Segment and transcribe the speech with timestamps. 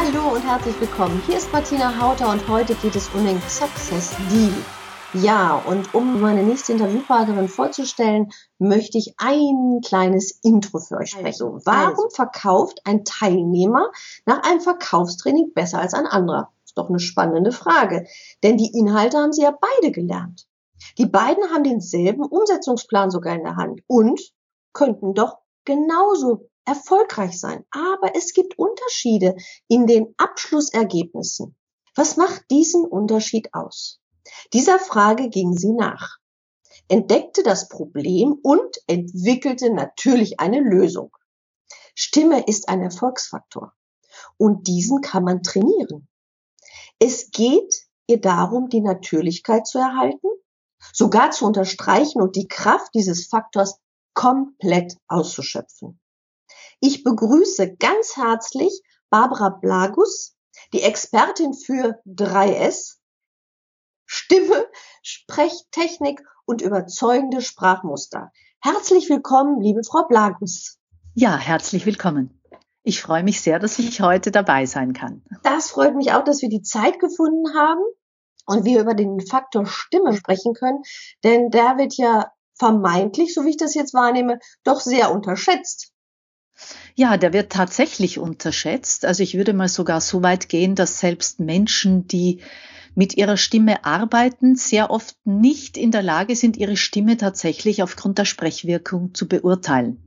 [0.00, 1.20] Hallo und herzlich willkommen.
[1.26, 4.54] Hier ist Martina Hauter und heute geht es um den Success Deal.
[5.12, 8.30] Ja, und um meine nächste Interviewpartnerin vorzustellen,
[8.60, 11.26] möchte ich ein kleines Intro für euch sprechen.
[11.26, 12.10] Also, warum also.
[12.10, 13.90] verkauft ein Teilnehmer
[14.24, 16.52] nach einem Verkaufstraining besser als ein anderer?
[16.64, 18.06] Ist doch eine spannende Frage.
[18.44, 20.46] Denn die Inhalte haben sie ja beide gelernt.
[20.96, 24.20] Die beiden haben denselben Umsetzungsplan sogar in der Hand und
[24.72, 27.64] könnten doch genauso erfolgreich sein.
[27.70, 29.36] Aber es gibt Unterschiede
[29.66, 31.56] in den Abschlussergebnissen.
[31.96, 34.00] Was macht diesen Unterschied aus?
[34.52, 36.18] Dieser Frage ging sie nach,
[36.88, 41.10] entdeckte das Problem und entwickelte natürlich eine Lösung.
[41.94, 43.72] Stimme ist ein Erfolgsfaktor
[44.36, 46.08] und diesen kann man trainieren.
[46.98, 50.28] Es geht ihr darum, die Natürlichkeit zu erhalten,
[50.92, 53.80] sogar zu unterstreichen und die Kraft dieses Faktors
[54.14, 55.98] komplett auszuschöpfen.
[56.80, 60.36] Ich begrüße ganz herzlich Barbara Blagus,
[60.72, 62.98] die Expertin für 3S,
[64.06, 64.68] Stimme,
[65.02, 68.30] Sprechtechnik und überzeugende Sprachmuster.
[68.60, 70.78] Herzlich willkommen, liebe Frau Blagus.
[71.14, 72.40] Ja, herzlich willkommen.
[72.84, 75.24] Ich freue mich sehr, dass ich heute dabei sein kann.
[75.42, 77.82] Das freut mich auch, dass wir die Zeit gefunden haben
[78.46, 80.82] und wir über den Faktor Stimme sprechen können,
[81.24, 85.92] denn der wird ja vermeintlich, so wie ich das jetzt wahrnehme, doch sehr unterschätzt.
[86.94, 89.04] Ja, der wird tatsächlich unterschätzt.
[89.04, 92.40] Also ich würde mal sogar so weit gehen, dass selbst Menschen, die
[92.94, 98.18] mit ihrer Stimme arbeiten, sehr oft nicht in der Lage sind, ihre Stimme tatsächlich aufgrund
[98.18, 100.02] der Sprechwirkung zu beurteilen.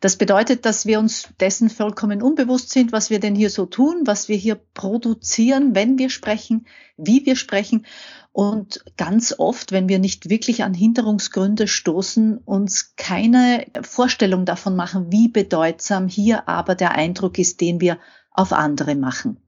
[0.00, 4.02] Das bedeutet, dass wir uns dessen vollkommen unbewusst sind, was wir denn hier so tun,
[4.04, 6.66] was wir hier produzieren, wenn wir sprechen,
[6.96, 7.84] wie wir sprechen.
[8.30, 15.10] Und ganz oft, wenn wir nicht wirklich an Hinderungsgründe stoßen, uns keine Vorstellung davon machen,
[15.10, 17.98] wie bedeutsam hier aber der Eindruck ist, den wir
[18.30, 19.40] auf andere machen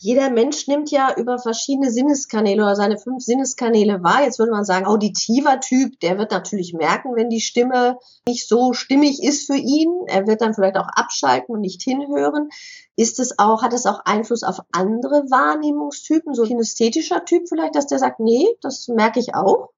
[0.00, 4.24] jeder Mensch nimmt ja über verschiedene Sinneskanäle oder seine fünf Sinneskanäle wahr.
[4.24, 7.98] Jetzt würde man sagen, auditiver Typ, der wird natürlich merken, wenn die Stimme
[8.28, 9.88] nicht so stimmig ist für ihn.
[10.06, 12.50] Er wird dann vielleicht auch abschalten und nicht hinhören.
[12.96, 17.86] Ist es auch, hat es auch Einfluss auf andere Wahrnehmungstypen, so kinästhetischer Typ vielleicht, dass
[17.86, 19.70] der sagt, nee, das merke ich auch?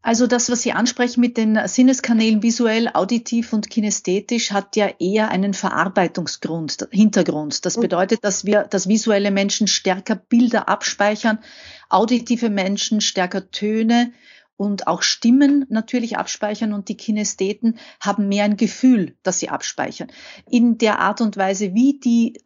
[0.00, 5.30] Also das, was Sie ansprechen mit den Sinneskanälen visuell, auditiv und kinästhetisch, hat ja eher
[5.30, 7.66] einen Verarbeitungsgrund, Hintergrund.
[7.66, 7.82] Das mhm.
[7.82, 11.40] bedeutet, dass wir, dass visuelle Menschen stärker Bilder abspeichern,
[11.88, 14.12] auditive Menschen stärker Töne
[14.58, 20.08] und auch Stimmen natürlich abspeichern und die Kinestheten haben mehr ein Gefühl, dass sie abspeichern.
[20.50, 22.42] In der Art und Weise, wie die,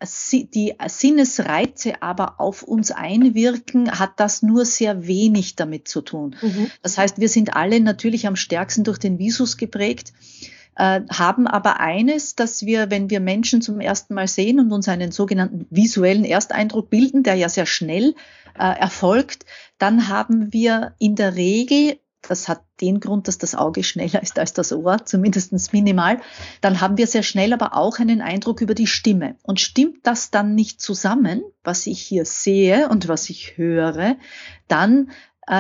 [0.55, 6.37] die Sinnesreize aber auf uns einwirken, hat das nur sehr wenig damit zu tun.
[6.43, 6.71] Mhm.
[6.83, 10.13] Das heißt, wir sind alle natürlich am stärksten durch den Visus geprägt
[10.75, 14.89] äh, haben aber eines, dass wir, wenn wir Menschen zum ersten Mal sehen und uns
[14.89, 18.15] einen sogenannten visuellen Ersteindruck bilden, der ja sehr schnell
[18.59, 19.45] äh, erfolgt,
[19.79, 24.39] dann haben wir in der Regel das hat den Grund, dass das Auge schneller ist
[24.39, 26.21] als das Ohr, zumindestens minimal.
[26.61, 29.37] Dann haben wir sehr schnell aber auch einen Eindruck über die Stimme.
[29.43, 34.17] Und stimmt das dann nicht zusammen, was ich hier sehe und was ich höre,
[34.69, 35.11] dann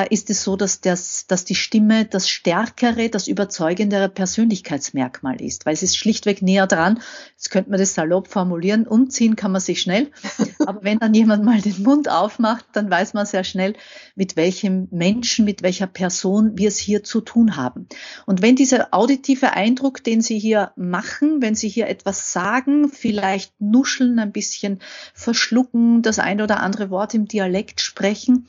[0.01, 5.75] ist es so, dass, das, dass die Stimme das stärkere, das überzeugendere Persönlichkeitsmerkmal ist, weil
[5.75, 7.01] es ist schlichtweg näher dran.
[7.33, 10.11] Jetzt könnte man das salopp formulieren, umziehen kann man sich schnell,
[10.67, 13.75] aber wenn dann jemand mal den Mund aufmacht, dann weiß man sehr schnell,
[14.15, 17.87] mit welchem Menschen, mit welcher Person wir es hier zu tun haben.
[18.25, 23.61] Und wenn dieser auditive Eindruck, den Sie hier machen, wenn Sie hier etwas sagen, vielleicht
[23.61, 24.81] nuscheln, ein bisschen
[25.13, 28.47] verschlucken, das ein oder andere Wort im Dialekt sprechen,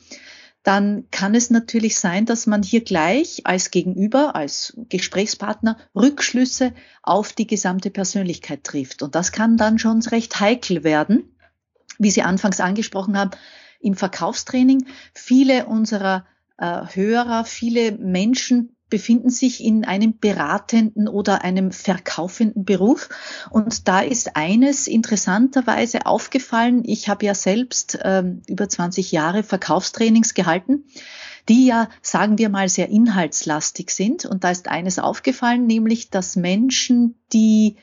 [0.64, 6.72] dann kann es natürlich sein, dass man hier gleich als Gegenüber, als Gesprächspartner Rückschlüsse
[7.02, 9.02] auf die gesamte Persönlichkeit trifft.
[9.02, 11.36] Und das kann dann schon recht heikel werden,
[11.98, 13.32] wie Sie anfangs angesprochen haben,
[13.78, 14.86] im Verkaufstraining.
[15.12, 16.24] Viele unserer
[16.56, 23.08] äh, Hörer, viele Menschen befinden sich in einem beratenden oder einem verkaufenden Beruf.
[23.50, 26.82] Und da ist eines interessanterweise aufgefallen.
[26.84, 30.84] Ich habe ja selbst ähm, über 20 Jahre Verkaufstrainings gehalten,
[31.48, 34.26] die ja, sagen wir mal, sehr inhaltslastig sind.
[34.26, 37.76] Und da ist eines aufgefallen, nämlich, dass Menschen, die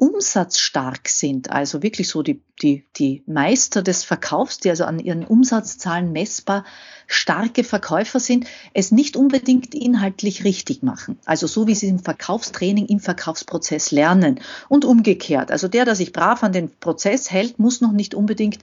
[0.00, 5.26] umsatzstark sind, also wirklich so die, die, die Meister des Verkaufs, die also an ihren
[5.26, 6.64] Umsatzzahlen messbar
[7.06, 11.18] starke Verkäufer sind, es nicht unbedingt inhaltlich richtig machen.
[11.26, 15.50] Also so wie sie im Verkaufstraining, im Verkaufsprozess lernen und umgekehrt.
[15.50, 18.60] Also der, der sich brav an den Prozess hält, muss noch nicht unbedingt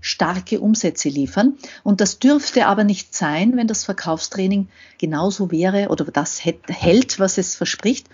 [0.00, 1.56] starke Umsätze liefern.
[1.84, 7.38] Und das dürfte aber nicht sein, wenn das Verkaufstraining genauso wäre oder das hält, was
[7.38, 8.08] es verspricht.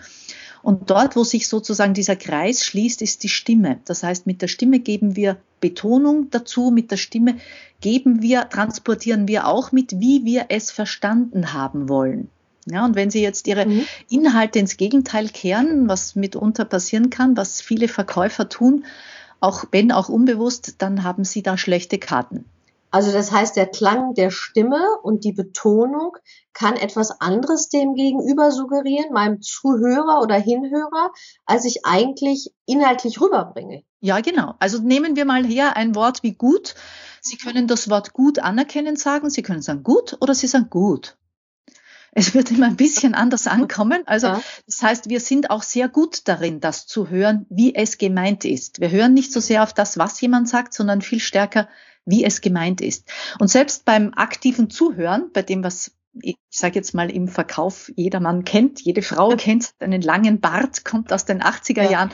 [0.67, 3.79] Und dort, wo sich sozusagen dieser Kreis schließt, ist die Stimme.
[3.85, 7.37] Das heißt, mit der Stimme geben wir Betonung dazu, mit der Stimme
[7.79, 12.27] geben wir, transportieren wir auch mit, wie wir es verstanden haben wollen.
[12.65, 13.85] Ja, und wenn Sie jetzt Ihre mhm.
[14.09, 18.83] Inhalte ins Gegenteil kehren, was mitunter passieren kann, was viele Verkäufer tun,
[19.39, 22.43] auch wenn auch unbewusst, dann haben Sie da schlechte Karten.
[22.89, 26.17] Also das heißt, der Klang der Stimme und die Betonung
[26.53, 31.11] kann etwas anderes dem Gegenüber suggerieren, meinem Zuhörer oder Hinhörer,
[31.45, 33.83] als ich eigentlich inhaltlich rüberbringe.
[33.99, 34.55] Ja, genau.
[34.59, 36.75] Also nehmen wir mal her ein Wort wie gut.
[37.21, 39.29] Sie können das Wort gut anerkennen sagen.
[39.29, 41.17] Sie können sagen gut oder Sie sagen gut.
[42.11, 44.03] Es wird immer ein bisschen anders ankommen.
[44.05, 44.41] Also ja.
[44.65, 48.79] das heißt, wir sind auch sehr gut darin, das zu hören, wie es gemeint ist.
[48.79, 51.67] Wir hören nicht so sehr auf das, was jemand sagt, sondern viel stärker,
[52.07, 53.07] wie es gemeint ist.
[53.39, 58.19] Und selbst beim aktiven Zuhören, bei dem, was ich sage jetzt mal im Verkauf jeder
[58.19, 61.91] Mann kennt, jede Frau kennt, einen langen Bart, kommt aus den 80er ja.
[61.91, 62.11] Jahren,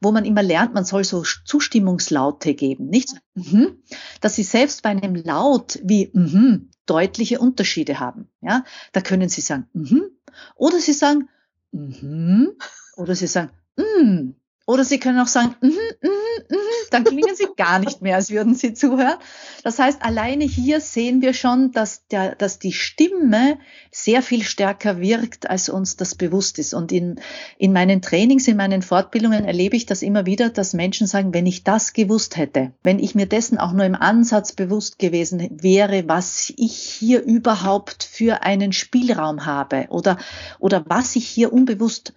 [0.00, 3.14] wo man immer lernt, man soll so Zustimmungslaute geben, nicht?
[3.34, 3.82] Mhm.
[4.20, 8.28] Dass sie selbst bei einem Laut wie mhm, deutliche Unterschiede haben.
[8.40, 10.02] Ja, da können sie sagen mhm,
[10.56, 11.28] oder sie sagen
[11.70, 12.56] mhm,
[12.96, 14.32] oder sie sagen mm,
[14.66, 16.08] oder Sie können auch sagen, mm, mm,
[16.48, 16.56] mm,
[16.94, 19.18] dann klingen Sie gar nicht mehr, als würden Sie zuhören.
[19.62, 23.58] Das heißt, alleine hier sehen wir schon, dass, der, dass die Stimme
[23.90, 26.72] sehr viel stärker wirkt, als uns das bewusst ist.
[26.72, 27.20] Und in,
[27.58, 31.46] in meinen Trainings, in meinen Fortbildungen erlebe ich das immer wieder, dass Menschen sagen, wenn
[31.46, 36.04] ich das gewusst hätte, wenn ich mir dessen auch nur im Ansatz bewusst gewesen wäre,
[36.06, 40.18] was ich hier überhaupt für einen Spielraum habe oder,
[40.58, 42.14] oder was ich hier unbewusst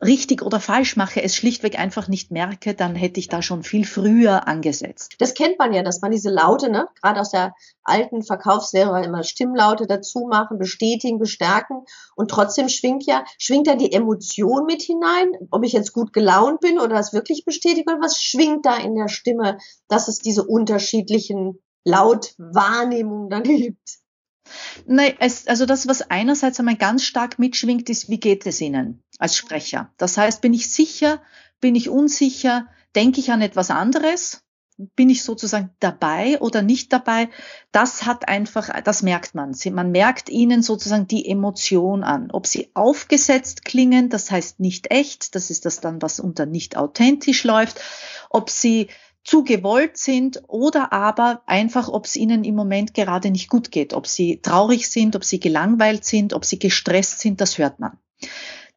[0.00, 3.84] richtig oder falsch mache, es schlichtweg einfach nicht merke, dann hätte ich da schon viel
[3.84, 5.16] früher angesetzt.
[5.18, 9.24] Das kennt man ja, dass man diese Laute, ne, gerade aus der alten Verkaufslehre immer
[9.24, 11.84] Stimmlaute dazu machen, bestätigen, bestärken
[12.14, 16.60] und trotzdem schwingt ja, schwingt da die Emotion mit hinein, ob ich jetzt gut gelaunt
[16.60, 19.58] bin oder es wirklich bestätige oder was schwingt da in der Stimme,
[19.88, 24.01] dass es diese unterschiedlichen Lautwahrnehmungen dann gibt.
[24.86, 29.02] Nein, es, also das, was einerseits einmal ganz stark mitschwingt, ist, wie geht es Ihnen
[29.18, 29.92] als Sprecher?
[29.96, 31.22] Das heißt, bin ich sicher,
[31.60, 34.42] bin ich unsicher, denke ich an etwas anderes?
[34.96, 37.28] Bin ich sozusagen dabei oder nicht dabei?
[37.70, 39.54] Das hat einfach, das merkt man.
[39.70, 42.30] Man merkt ihnen sozusagen die Emotion an.
[42.32, 46.76] Ob sie aufgesetzt klingen, das heißt nicht echt, das ist das dann, was unter nicht
[46.76, 47.80] authentisch läuft.
[48.30, 48.88] Ob sie
[49.24, 53.94] zu gewollt sind oder aber einfach, ob es ihnen im Moment gerade nicht gut geht,
[53.94, 57.98] ob sie traurig sind, ob sie gelangweilt sind, ob sie gestresst sind, das hört man.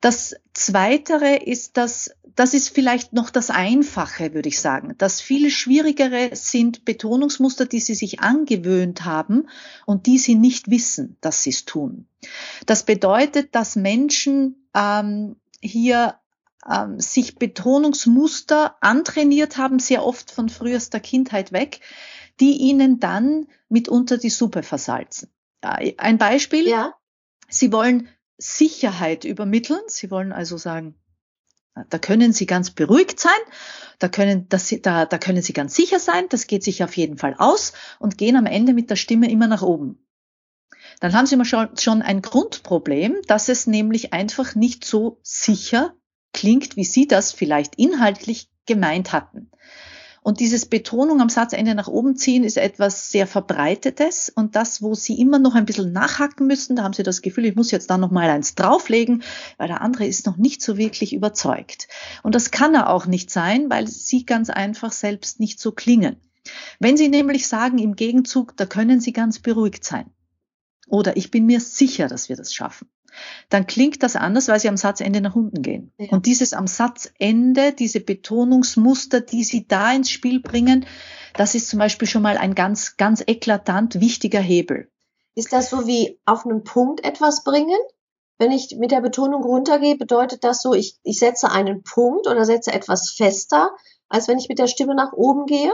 [0.01, 4.93] Das Zweitere ist das, das ist vielleicht noch das Einfache, würde ich sagen.
[4.99, 9.47] Das viel Schwierigere sind Betonungsmuster, die sie sich angewöhnt haben
[9.87, 12.07] und die sie nicht wissen, dass sie es tun.
[12.67, 16.19] Das bedeutet, dass Menschen ähm, hier
[16.69, 21.81] ähm, sich Betonungsmuster antrainiert haben, sehr oft von frühester Kindheit weg,
[22.39, 25.29] die ihnen dann mitunter die Suppe versalzen.
[25.61, 26.67] Ein Beispiel.
[26.67, 26.93] Ja.
[27.47, 29.81] Sie wollen Sicherheit übermitteln.
[29.87, 30.95] Sie wollen also sagen,
[31.89, 33.31] da können Sie ganz beruhigt sein,
[33.99, 37.17] da können, das, da, da können Sie ganz sicher sein, das geht sich auf jeden
[37.17, 39.99] Fall aus und gehen am Ende mit der Stimme immer nach oben.
[41.01, 45.93] Dann haben Sie mal schon, schon ein Grundproblem, dass es nämlich einfach nicht so sicher
[46.35, 49.49] klingt, wie Sie das vielleicht inhaltlich gemeint hatten.
[50.21, 54.95] Und dieses Betonung am Satzende nach oben ziehen ist etwas sehr Verbreitetes und das, wo
[54.95, 57.89] Sie immer noch ein bisschen nachhacken müssen, da haben Sie das Gefühl, ich muss jetzt
[57.91, 59.23] da noch mal eins drauflegen,
[59.57, 61.87] weil der andere ist noch nicht so wirklich überzeugt.
[62.23, 66.17] Und das kann er auch nicht sein, weil Sie ganz einfach selbst nicht so klingen.
[66.79, 70.09] Wenn Sie nämlich sagen im Gegenzug, da können Sie ganz beruhigt sein.
[70.87, 72.87] Oder ich bin mir sicher, dass wir das schaffen
[73.49, 75.91] dann klingt das anders, weil sie am Satzende nach unten gehen.
[75.97, 76.09] Ja.
[76.11, 80.85] Und dieses am Satzende, diese Betonungsmuster, die sie da ins Spiel bringen,
[81.35, 84.89] das ist zum Beispiel schon mal ein ganz, ganz eklatant wichtiger Hebel.
[85.35, 87.77] Ist das so wie auf einen Punkt etwas bringen?
[88.37, 92.45] Wenn ich mit der Betonung runtergehe, bedeutet das so, ich, ich setze einen Punkt oder
[92.45, 93.75] setze etwas fester,
[94.09, 95.71] als wenn ich mit der Stimme nach oben gehe?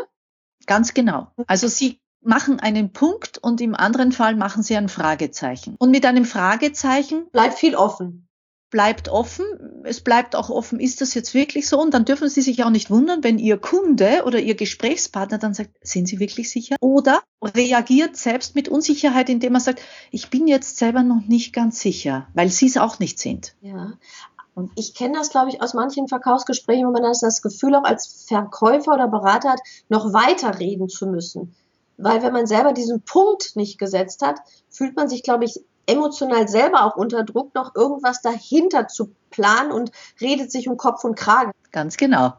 [0.68, 1.28] Ganz genau.
[1.48, 5.76] Also Sie machen einen Punkt und im anderen Fall machen sie ein Fragezeichen.
[5.80, 8.28] Und mit einem Fragezeichen bleibt viel offen.
[8.70, 9.46] bleibt offen.
[9.84, 11.80] Es bleibt auch offen, ist das jetzt wirklich so?
[11.80, 15.54] Und dann dürfen Sie sich auch nicht wundern, wenn Ihr Kunde oder Ihr Gesprächspartner dann
[15.54, 16.76] sagt, sind Sie wirklich sicher?
[16.80, 21.80] Oder reagiert selbst mit Unsicherheit, indem er sagt, ich bin jetzt selber noch nicht ganz
[21.80, 23.56] sicher, weil Sie es auch nicht sind.
[23.62, 23.94] Ja.
[24.54, 27.86] Und ich kenne das, glaube ich, aus manchen Verkaufsgesprächen, wo man das, das Gefühl auch
[27.86, 31.56] als Verkäufer oder Berater hat, noch weiter reden zu müssen.
[32.04, 34.40] Weil wenn man selber diesen Punkt nicht gesetzt hat,
[34.70, 39.72] fühlt man sich, glaube ich, emotional selber auch unter Druck, noch irgendwas dahinter zu planen
[39.72, 41.52] und redet sich um Kopf und Kragen.
[41.72, 42.34] Ganz genau.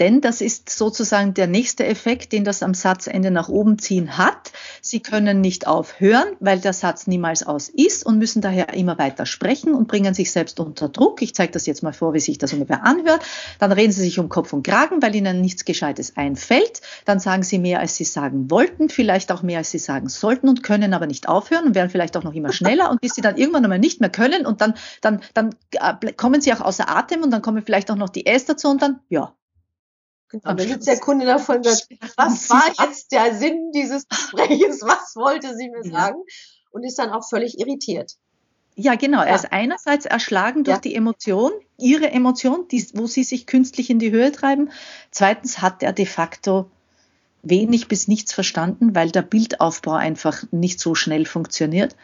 [0.00, 4.52] Denn das ist sozusagen der nächste Effekt, den das am Satzende nach oben ziehen hat.
[4.80, 9.24] Sie können nicht aufhören, weil der Satz niemals aus ist und müssen daher immer weiter
[9.24, 11.22] sprechen und bringen sich selbst unter Druck.
[11.22, 13.24] Ich zeige das jetzt mal vor, wie sich das ungefähr anhört.
[13.60, 16.80] Dann reden Sie sich um Kopf und Kragen, weil Ihnen nichts Gescheites einfällt.
[17.04, 20.48] Dann sagen Sie mehr, als Sie sagen wollten, vielleicht auch mehr, als Sie sagen sollten
[20.48, 23.20] und können aber nicht aufhören und werden vielleicht auch noch immer schneller und bis Sie
[23.20, 26.88] dann irgendwann einmal nicht mehr können und dann, dann, dann äh, kommen Sie auch außer
[26.88, 29.32] Atem und dann kommen vielleicht auch noch die S dazu und dann, ja,
[30.28, 34.82] Genau, dann sitzt der Kunde davon und sagt, was war jetzt der Sinn dieses Gespräches?
[34.82, 36.22] Was wollte sie mir sagen?
[36.70, 38.16] Und ist dann auch völlig irritiert.
[38.76, 39.22] Ja, genau.
[39.22, 40.80] Er ist einerseits erschlagen durch ja.
[40.80, 44.70] die Emotion, ihre Emotion, die, wo sie sich künstlich in die Höhe treiben.
[45.12, 46.68] Zweitens hat er de facto
[47.44, 51.94] wenig bis nichts verstanden, weil der Bildaufbau einfach nicht so schnell funktioniert,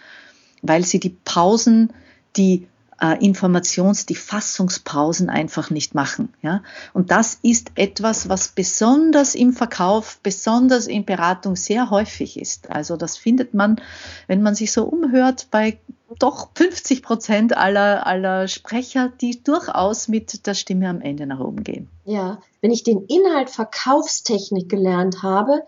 [0.62, 1.92] weil sie die Pausen,
[2.36, 2.68] die
[3.00, 6.32] äh, Informations-, die Fassungspausen einfach nicht machen.
[6.42, 6.62] Ja?
[6.92, 12.70] Und das ist etwas, was besonders im Verkauf, besonders in Beratung sehr häufig ist.
[12.70, 13.80] Also das findet man,
[14.26, 15.78] wenn man sich so umhört, bei
[16.18, 21.62] doch 50 Prozent aller, aller Sprecher, die durchaus mit der Stimme am Ende nach oben
[21.62, 21.88] gehen.
[22.04, 25.62] Ja, wenn ich den Inhalt Verkaufstechnik gelernt habe,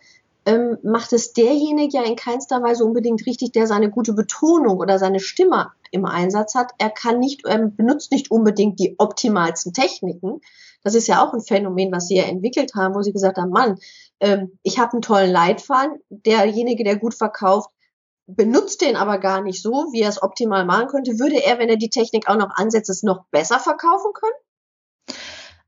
[0.45, 4.99] ähm, macht es derjenige ja in keinster Weise unbedingt richtig, der seine gute Betonung oder
[4.99, 6.73] seine Stimme im Einsatz hat.
[6.79, 10.41] Er kann nicht, er benutzt nicht unbedingt die optimalsten Techniken.
[10.83, 13.51] Das ist ja auch ein Phänomen, was sie ja entwickelt haben, wo sie gesagt haben,
[13.51, 13.79] Mann,
[14.21, 15.99] ähm, ich habe einen tollen Leitfaden.
[16.09, 17.71] Derjenige, der gut verkauft,
[18.27, 21.19] benutzt den aber gar nicht so, wie er es optimal machen könnte.
[21.19, 25.19] Würde er, wenn er die Technik auch noch ansetzt, es noch besser verkaufen können?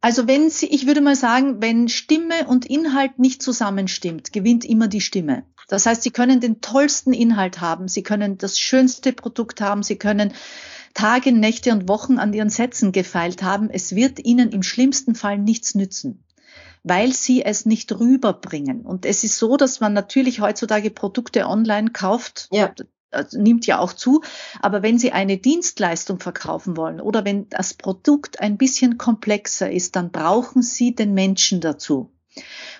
[0.00, 4.86] Also wenn Sie, ich würde mal sagen, wenn Stimme und Inhalt nicht zusammenstimmt, gewinnt immer
[4.86, 5.44] die Stimme.
[5.68, 9.96] Das heißt, Sie können den tollsten Inhalt haben, Sie können das schönste Produkt haben, Sie
[9.96, 10.32] können
[10.94, 13.70] Tage, Nächte und Wochen an Ihren Sätzen gefeilt haben.
[13.70, 16.24] Es wird Ihnen im schlimmsten Fall nichts nützen
[16.84, 18.82] weil sie es nicht rüberbringen.
[18.82, 22.48] Und es ist so, dass man natürlich heutzutage Produkte online kauft.
[22.52, 22.72] Ja.
[23.32, 24.22] Nimmt ja auch zu.
[24.60, 29.96] Aber wenn Sie eine Dienstleistung verkaufen wollen oder wenn das Produkt ein bisschen komplexer ist,
[29.96, 32.10] dann brauchen Sie den Menschen dazu.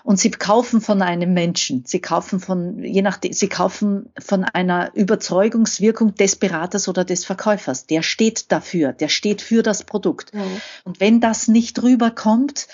[0.03, 1.85] Und sie kaufen von einem Menschen.
[1.87, 7.87] Sie kaufen von, je nachdem, sie kaufen von einer Überzeugungswirkung des Beraters oder des Verkäufers.
[7.87, 8.93] Der steht dafür.
[8.93, 10.35] Der steht für das Produkt.
[10.35, 10.61] Mhm.
[10.85, 12.69] Und wenn das nicht rüberkommt,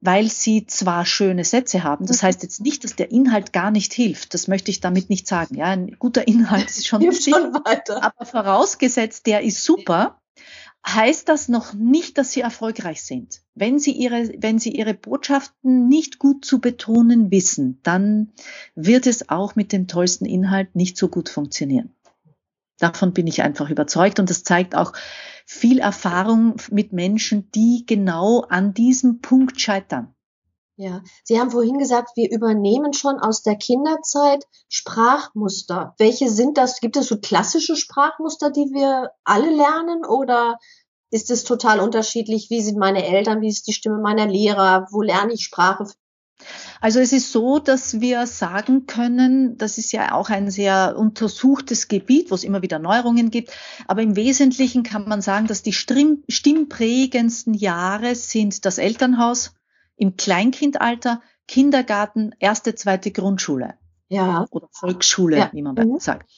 [0.00, 2.06] weil sie zwar schöne Sätze haben.
[2.06, 2.26] Das mhm.
[2.26, 4.34] heißt jetzt nicht, dass der Inhalt gar nicht hilft.
[4.34, 5.56] Das möchte ich damit nicht sagen.
[5.56, 8.04] Ja, ein guter Inhalt ist schon, wichtig, schon weiter.
[8.04, 10.17] Aber vorausgesetzt, der ist super,
[10.94, 13.42] heißt das noch nicht, dass sie erfolgreich sind.
[13.54, 18.32] Wenn sie ihre, wenn sie ihre Botschaften nicht gut zu betonen wissen, dann
[18.74, 21.94] wird es auch mit dem tollsten Inhalt nicht so gut funktionieren.
[22.78, 24.92] Davon bin ich einfach überzeugt und das zeigt auch
[25.44, 30.14] viel Erfahrung mit Menschen, die genau an diesem Punkt scheitern.
[30.80, 35.96] Ja, Sie haben vorhin gesagt, wir übernehmen schon aus der Kinderzeit Sprachmuster.
[35.98, 36.78] Welche sind das?
[36.78, 40.56] Gibt es so klassische Sprachmuster, die wir alle lernen oder
[41.10, 42.48] ist es total unterschiedlich?
[42.50, 43.40] Wie sind meine Eltern?
[43.40, 44.86] Wie ist die Stimme meiner Lehrer?
[44.92, 45.88] Wo lerne ich Sprache?
[46.80, 51.88] Also es ist so, dass wir sagen können, das ist ja auch ein sehr untersuchtes
[51.88, 53.50] Gebiet, wo es immer wieder Neuerungen gibt,
[53.88, 59.57] aber im Wesentlichen kann man sagen, dass die stimmprägendsten Jahre sind das Elternhaus,
[59.98, 63.74] im Kleinkindalter, Kindergarten, erste, zweite Grundschule.
[64.08, 64.46] Ja.
[64.50, 65.50] Oder Volksschule, ja.
[65.52, 65.98] wie man mhm.
[65.98, 66.30] sagt.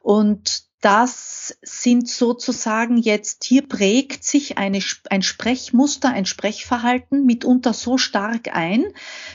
[0.00, 4.78] Und das sind sozusagen jetzt, hier prägt sich eine,
[5.10, 8.84] ein Sprechmuster, ein Sprechverhalten mitunter so stark ein,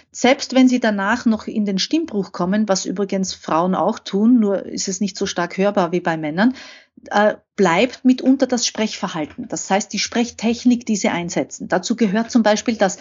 [0.09, 4.65] selbst wenn sie danach noch in den Stimmbruch kommen, was übrigens Frauen auch tun, nur
[4.65, 6.55] ist es nicht so stark hörbar wie bei Männern,
[7.11, 9.49] äh, bleibt mitunter das Sprechverhalten.
[9.49, 11.67] Das heißt, die Sprechtechnik, die sie einsetzen.
[11.67, 12.99] Dazu gehört zum Beispiel, dass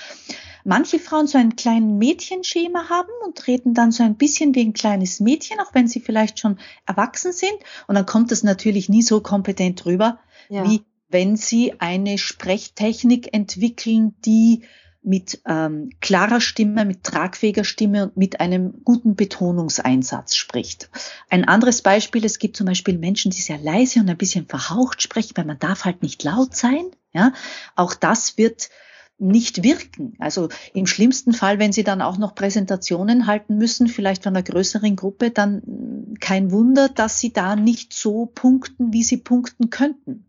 [0.64, 4.73] manche Frauen so ein kleines Mädchenschema haben und reden dann so ein bisschen wie ein
[4.73, 7.54] kleines Mädchen, auch wenn sie vielleicht schon erwachsen sind.
[7.87, 10.69] Und dann kommt das natürlich nie so kompetent rüber, ja.
[10.69, 14.62] wie wenn sie eine Sprechtechnik entwickeln, die
[15.02, 20.90] mit ähm, klarer Stimme, mit tragfähiger Stimme und mit einem guten Betonungseinsatz spricht.
[21.28, 25.02] Ein anderes Beispiel, es gibt zum Beispiel Menschen, die sehr leise und ein bisschen verhaucht
[25.02, 26.85] sprechen, weil man darf halt nicht laut sein.
[27.12, 27.33] Ja,
[27.75, 28.71] auch das wird
[29.19, 30.14] nicht wirken.
[30.19, 34.42] Also im schlimmsten Fall, wenn Sie dann auch noch Präsentationen halten müssen, vielleicht von einer
[34.42, 40.26] größeren Gruppe, dann kein Wunder, dass Sie da nicht so punkten, wie Sie punkten könnten.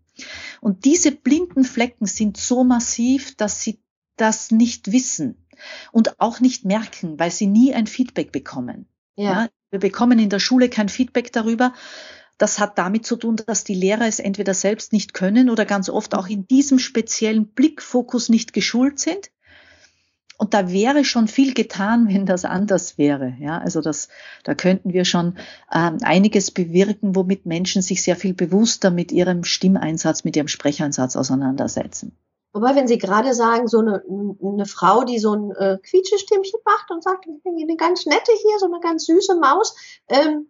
[0.61, 3.79] Und diese blinden Flecken sind so massiv, dass Sie
[4.15, 5.47] das nicht wissen
[5.91, 8.85] und auch nicht merken, weil Sie nie ein Feedback bekommen.
[9.15, 9.43] Ja.
[9.43, 11.73] ja wir bekommen in der Schule kein Feedback darüber,
[12.37, 15.89] das hat damit zu tun, dass die Lehrer es entweder selbst nicht können oder ganz
[15.89, 19.31] oft auch in diesem speziellen Blickfokus nicht geschult sind.
[20.37, 23.35] Und da wäre schon viel getan, wenn das anders wäre.
[23.39, 24.09] Ja, also das,
[24.43, 25.37] da könnten wir schon
[25.71, 31.15] ähm, einiges bewirken, womit Menschen sich sehr viel bewusster mit ihrem Stimmeinsatz, mit ihrem Sprecheinsatz
[31.15, 32.17] auseinandersetzen.
[32.55, 34.03] Wobei, wenn Sie gerade sagen, so eine,
[34.43, 38.31] eine Frau, die so ein äh, Quietschestimmchen macht und sagt, ich bin eine ganz nette
[38.31, 39.75] hier, so eine ganz süße Maus,
[40.07, 40.47] ähm,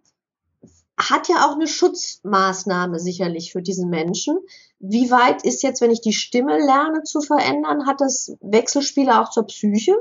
[0.98, 4.38] hat ja auch eine Schutzmaßnahme sicherlich für diesen Menschen.
[4.80, 9.30] Wie weit ist jetzt, wenn ich die Stimme lerne zu verändern, hat das Wechselspiele auch
[9.30, 9.96] zur Psyche?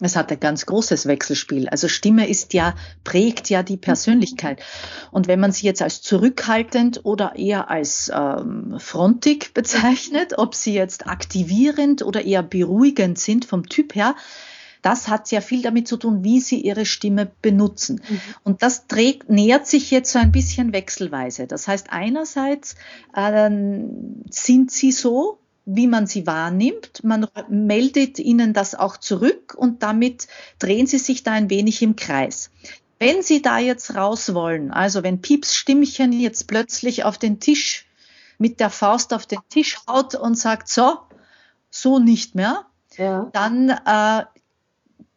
[0.00, 1.68] Es hat ein ganz großes Wechselspiel.
[1.68, 4.62] Also Stimme ist ja, prägt ja die Persönlichkeit.
[5.10, 10.74] Und wenn man sie jetzt als zurückhaltend oder eher als ähm, frontig bezeichnet, ob sie
[10.74, 14.14] jetzt aktivierend oder eher beruhigend sind vom Typ her,
[14.82, 18.00] das hat sehr viel damit zu tun, wie sie ihre Stimme benutzen.
[18.08, 18.20] Mhm.
[18.44, 21.46] Und das trägt, nähert sich jetzt so ein bisschen wechselweise.
[21.46, 22.76] Das heißt, einerseits
[23.14, 23.50] äh,
[24.30, 27.04] sind sie so, wie man sie wahrnimmt.
[27.04, 31.94] Man meldet ihnen das auch zurück und damit drehen sie sich da ein wenig im
[31.94, 32.50] Kreis.
[32.98, 37.86] Wenn Sie da jetzt raus wollen, also wenn Pieps Stimmchen jetzt plötzlich auf den Tisch
[38.38, 40.98] mit der Faust auf den Tisch haut und sagt, so,
[41.70, 42.66] so nicht mehr,
[42.96, 43.28] ja.
[43.32, 44.24] dann äh,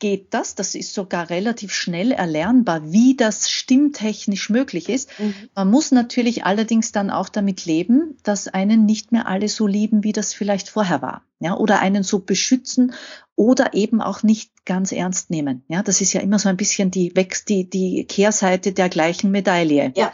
[0.02, 0.56] geht das.
[0.56, 5.18] Das ist sogar relativ schnell erlernbar, wie das stimmtechnisch möglich ist.
[5.18, 5.34] Mhm.
[5.56, 10.04] Man muss natürlich allerdings dann auch damit leben, dass einen nicht mehr alle so lieben,
[10.04, 11.24] wie das vielleicht vorher war.
[11.40, 12.94] Ja, oder einen so beschützen
[13.36, 15.64] oder eben auch nicht ganz ernst nehmen.
[15.70, 17.14] Ja, das ist ja immer so ein bisschen die,
[17.48, 19.94] die, die Kehrseite der gleichen Medaille.
[19.96, 20.12] Ja.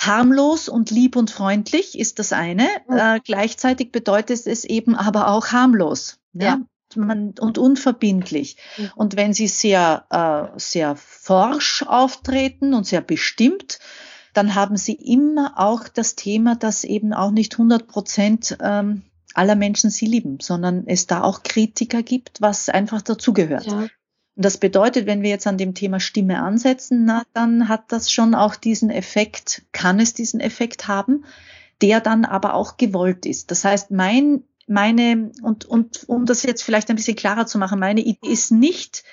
[0.00, 2.68] Harmlos und lieb und freundlich ist das eine.
[2.88, 2.96] Mhm.
[2.96, 6.18] Äh, gleichzeitig bedeutet es eben aber auch harmlos.
[6.34, 6.46] Ja.
[6.46, 6.60] ja
[6.96, 8.56] man, und unverbindlich.
[8.76, 8.90] Mhm.
[8.96, 13.78] Und wenn sie sehr, äh, sehr forsch auftreten und sehr bestimmt,
[14.34, 19.02] dann haben sie immer auch das Thema, dass eben auch nicht 100 Prozent ähm,
[19.34, 23.66] aller Menschen sie lieben, sondern es da auch Kritiker gibt, was einfach dazugehört.
[23.66, 23.88] Ja.
[24.38, 28.12] Und das bedeutet, wenn wir jetzt an dem Thema Stimme ansetzen, na, dann hat das
[28.12, 31.24] schon auch diesen Effekt, kann es diesen Effekt haben,
[31.82, 33.50] der dann aber auch gewollt ist.
[33.50, 37.80] Das heißt, mein meine, und, und um das jetzt vielleicht ein bisschen klarer zu machen,
[37.80, 39.04] meine Idee ist nicht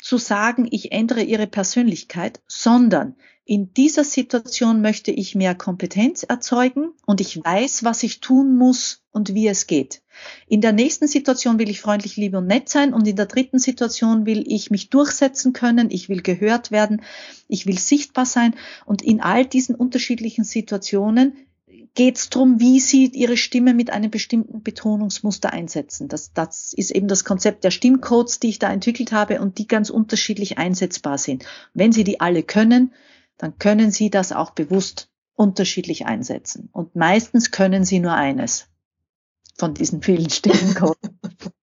[0.00, 6.92] zu sagen, ich ändere ihre Persönlichkeit, sondern in dieser Situation möchte ich mehr Kompetenz erzeugen
[7.04, 10.02] und ich weiß, was ich tun muss und wie es geht.
[10.46, 13.58] In der nächsten Situation will ich freundlich, liebe und nett sein und in der dritten
[13.58, 17.02] Situation will ich mich durchsetzen können, ich will gehört werden,
[17.46, 18.54] ich will sichtbar sein
[18.86, 21.36] und in all diesen unterschiedlichen Situationen
[21.94, 26.08] geht es darum, wie sie ihre Stimme mit einem bestimmten Betonungsmuster einsetzen.
[26.08, 29.68] Das, das ist eben das Konzept der Stimmcodes, die ich da entwickelt habe und die
[29.68, 31.44] ganz unterschiedlich einsetzbar sind.
[31.72, 32.92] Wenn Sie die alle können,
[33.38, 36.68] dann können Sie das auch bewusst unterschiedlich einsetzen.
[36.72, 38.66] Und meistens können Sie nur eines
[39.56, 40.98] von diesen vielen Stimmcodes.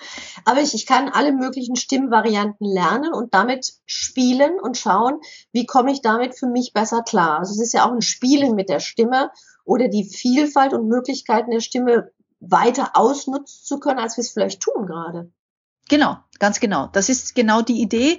[0.44, 5.20] Aber ich, ich kann alle möglichen Stimmvarianten lernen und damit spielen und schauen,
[5.52, 7.38] wie komme ich damit für mich besser klar.
[7.38, 9.30] Also es ist ja auch ein Spielen mit der Stimme
[9.70, 14.60] oder die Vielfalt und Möglichkeiten der Stimme weiter ausnutzen zu können, als wir es vielleicht
[14.60, 15.30] tun gerade.
[15.88, 16.88] Genau, ganz genau.
[16.88, 18.18] Das ist genau die Idee.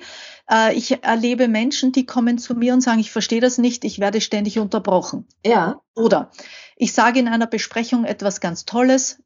[0.50, 4.00] Äh, ich erlebe Menschen, die kommen zu mir und sagen, ich verstehe das nicht, ich
[4.00, 5.28] werde ständig unterbrochen.
[5.46, 5.82] Ja.
[5.94, 6.32] Oder
[6.78, 9.22] ich sage in einer Besprechung etwas ganz Tolles,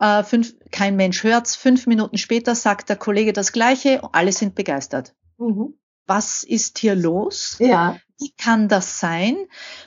[0.00, 4.54] äh, fünf, kein Mensch hört's, fünf Minuten später sagt der Kollege das Gleiche, alle sind
[4.54, 5.14] begeistert.
[5.38, 5.78] Mhm.
[6.06, 7.56] Was ist hier los?
[7.58, 7.96] Ja.
[8.20, 9.36] Wie kann das sein?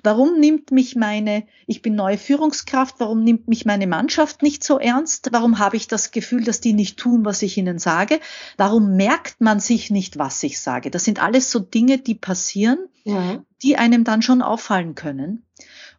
[0.01, 4.79] Warum nimmt mich meine, ich bin neue Führungskraft, warum nimmt mich meine Mannschaft nicht so
[4.79, 5.29] ernst?
[5.31, 8.19] Warum habe ich das Gefühl, dass die nicht tun, was ich ihnen sage?
[8.57, 10.89] Warum merkt man sich nicht, was ich sage?
[10.89, 13.43] Das sind alles so Dinge, die passieren, ja.
[13.61, 15.45] die einem dann schon auffallen können.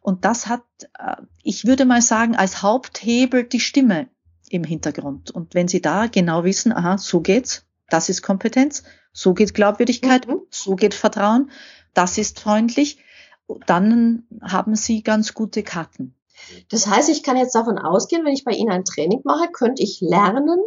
[0.01, 0.63] Und das hat,
[0.99, 4.09] äh, ich würde mal sagen, als Haupthebel die Stimme
[4.49, 5.31] im Hintergrund.
[5.31, 10.27] Und wenn Sie da genau wissen, aha, so geht's, das ist Kompetenz, so geht Glaubwürdigkeit,
[10.27, 10.41] mhm.
[10.49, 11.49] so geht Vertrauen,
[11.95, 12.99] das ist freundlich,
[13.65, 16.15] dann haben Sie ganz gute Karten.
[16.69, 19.81] Das heißt, ich kann jetzt davon ausgehen, wenn ich bei Ihnen ein Training mache, könnte
[19.81, 20.59] ich lernen,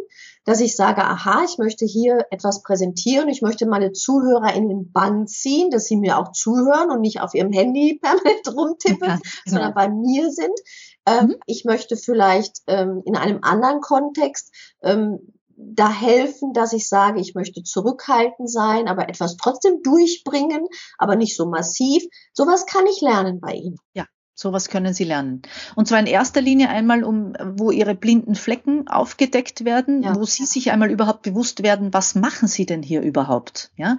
[0.43, 4.91] dass ich sage, aha, ich möchte hier etwas präsentieren, ich möchte meine Zuhörer in den
[4.91, 9.15] Bann ziehen, dass sie mir auch zuhören und nicht auf ihrem Handy permanent rumtippen, ja,
[9.15, 9.23] genau.
[9.45, 10.59] sondern bei mir sind.
[11.05, 11.35] Ähm, mhm.
[11.45, 17.35] Ich möchte vielleicht ähm, in einem anderen Kontext ähm, da helfen, dass ich sage, ich
[17.35, 20.67] möchte zurückhaltend sein, aber etwas trotzdem durchbringen,
[20.97, 22.03] aber nicht so massiv.
[22.33, 23.77] Sowas kann ich lernen bei Ihnen.
[23.93, 24.05] Ja,
[24.39, 25.41] Sowas können Sie lernen.
[25.75, 30.15] Und zwar in erster Linie einmal, um, wo Ihre blinden Flecken aufgedeckt werden, ja.
[30.15, 33.69] wo Sie sich einmal überhaupt bewusst werden, was machen Sie denn hier überhaupt?
[33.75, 33.97] Ja?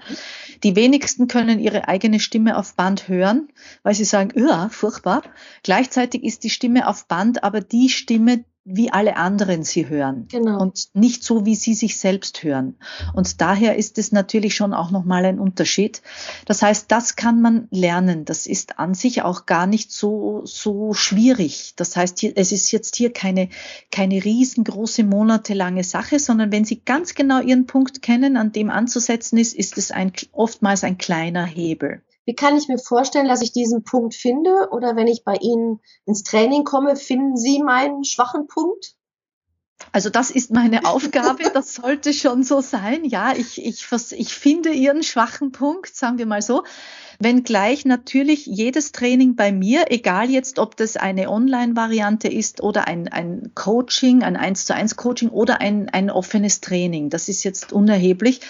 [0.62, 3.48] Die wenigsten können ihre eigene Stimme auf Band hören,
[3.82, 5.24] weil sie sagen, ja, furchtbar.
[5.62, 10.60] Gleichzeitig ist die Stimme auf Band aber die Stimme, wie alle anderen sie hören genau.
[10.60, 12.76] und nicht so, wie sie sich selbst hören.
[13.14, 16.02] Und daher ist es natürlich schon auch nochmal ein Unterschied.
[16.46, 18.24] Das heißt, das kann man lernen.
[18.24, 21.74] Das ist an sich auch gar nicht so, so schwierig.
[21.76, 23.48] Das heißt, es ist jetzt hier keine,
[23.90, 29.38] keine riesengroße monatelange Sache, sondern wenn Sie ganz genau Ihren Punkt kennen, an dem anzusetzen
[29.38, 32.02] ist, ist es ein, oftmals ein kleiner Hebel.
[32.30, 34.68] Wie kann ich mir vorstellen, dass ich diesen Punkt finde?
[34.70, 38.94] Oder wenn ich bei Ihnen ins Training komme, finden Sie meinen schwachen Punkt?
[39.90, 43.04] Also das ist meine Aufgabe, das sollte schon so sein.
[43.04, 46.62] Ja, ich, ich, ich finde Ihren schwachen Punkt, sagen wir mal so.
[47.18, 53.08] Wenngleich natürlich jedes Training bei mir, egal jetzt, ob das eine Online-Variante ist oder ein,
[53.08, 57.72] ein Coaching, ein 1 zu 1 Coaching oder ein, ein offenes Training, das ist jetzt
[57.72, 58.40] unerheblich,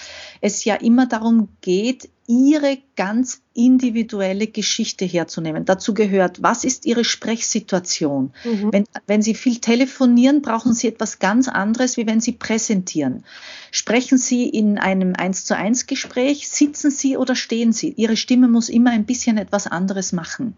[0.43, 5.65] es ja immer darum geht, ihre ganz individuelle Geschichte herzunehmen.
[5.65, 8.33] Dazu gehört, was ist Ihre Sprechsituation?
[8.45, 8.73] Mhm.
[8.73, 13.25] Wenn, wenn Sie viel telefonieren, brauchen Sie etwas ganz anderes, wie wenn Sie präsentieren.
[13.73, 17.95] Sprechen Sie in einem 1 zu 1 Gespräch, sitzen Sie oder stehen Sie?
[17.97, 20.55] Ihre Stimme muss immer ein bisschen etwas anderes machen.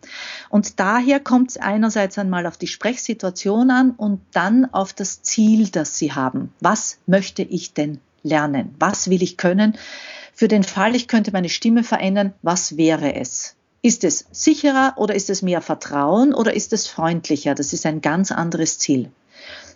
[0.50, 5.68] Und daher kommt es einerseits einmal auf die Sprechsituation an und dann auf das Ziel,
[5.68, 6.52] das Sie haben.
[6.60, 8.74] Was möchte ich denn lernen?
[8.78, 9.78] Was will ich können?
[10.32, 13.54] Für den Fall, ich könnte meine Stimme verändern, was wäre es?
[13.82, 17.54] Ist es sicherer oder ist es mehr Vertrauen oder ist es freundlicher?
[17.54, 19.10] Das ist ein ganz anderes Ziel.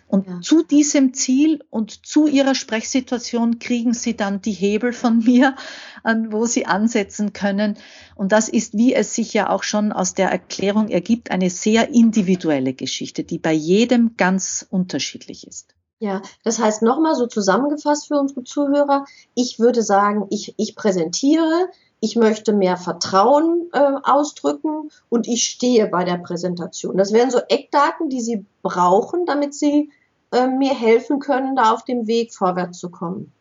[0.07, 0.39] Und ja.
[0.41, 5.55] zu diesem Ziel und zu ihrer Sprechsituation kriegen sie dann die Hebel von mir,
[6.03, 7.77] an wo sie ansetzen können.
[8.15, 11.89] Und das ist, wie es sich ja auch schon aus der Erklärung ergibt, eine sehr
[11.89, 15.76] individuelle Geschichte, die bei jedem ganz unterschiedlich ist.
[15.99, 21.69] Ja, das heißt nochmal so zusammengefasst für unsere Zuhörer, ich würde sagen, ich, ich präsentiere,
[21.99, 26.97] ich möchte mehr Vertrauen äh, ausdrücken und ich stehe bei der Präsentation.
[26.97, 29.91] Das wären so Eckdaten, die Sie brauchen, damit Sie
[30.31, 33.33] äh, mir helfen können, da auf dem Weg vorwärts zu kommen.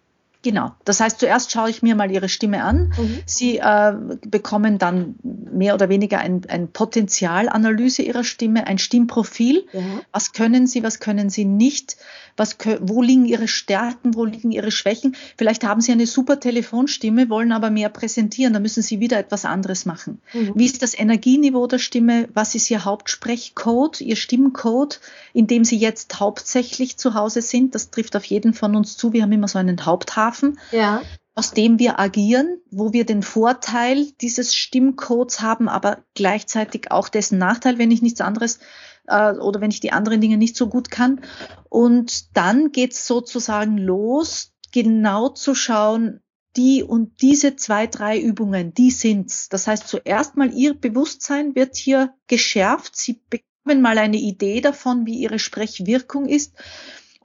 [0.47, 0.71] Genau.
[0.85, 2.93] Das heißt, zuerst schaue ich mir mal Ihre Stimme an.
[2.97, 3.19] Mhm.
[3.27, 3.95] Sie äh,
[4.29, 9.67] bekommen dann mehr oder weniger ein, ein Potenzialanalyse Ihrer Stimme, ein Stimmprofil.
[9.73, 9.81] Ja.
[10.13, 11.97] Was können Sie, was können Sie nicht?
[12.37, 15.17] Was, wo liegen Ihre Stärken, wo liegen Ihre Schwächen?
[15.37, 18.53] Vielleicht haben Sie eine super Telefonstimme, wollen aber mehr präsentieren.
[18.53, 20.21] Da müssen Sie wieder etwas anderes machen.
[20.33, 20.53] Mhm.
[20.55, 22.29] Wie ist das Energieniveau der Stimme?
[22.35, 25.01] Was ist Ihr Hauptsprechcode, Ihr Stimmcode,
[25.33, 27.75] in dem Sie jetzt hauptsächlich zu Hause sind?
[27.75, 29.13] Das trifft auf jeden von uns zu.
[29.13, 31.03] Wir haben immer so einen Haupthafen schaffen, ja.
[31.35, 37.39] aus dem wir agieren, wo wir den Vorteil dieses Stimmcodes haben, aber gleichzeitig auch dessen
[37.39, 38.59] Nachteil, wenn ich nichts anderes
[39.07, 41.21] äh, oder wenn ich die anderen Dinge nicht so gut kann.
[41.69, 46.21] Und dann geht's sozusagen los, genau zu schauen,
[46.57, 49.51] die und diese zwei, drei Übungen, die sind's.
[49.51, 52.97] Das heißt, zuerst mal Ihr Bewusstsein wird hier geschärft.
[52.97, 56.55] Sie bekommen mal eine Idee davon, wie Ihre Sprechwirkung ist.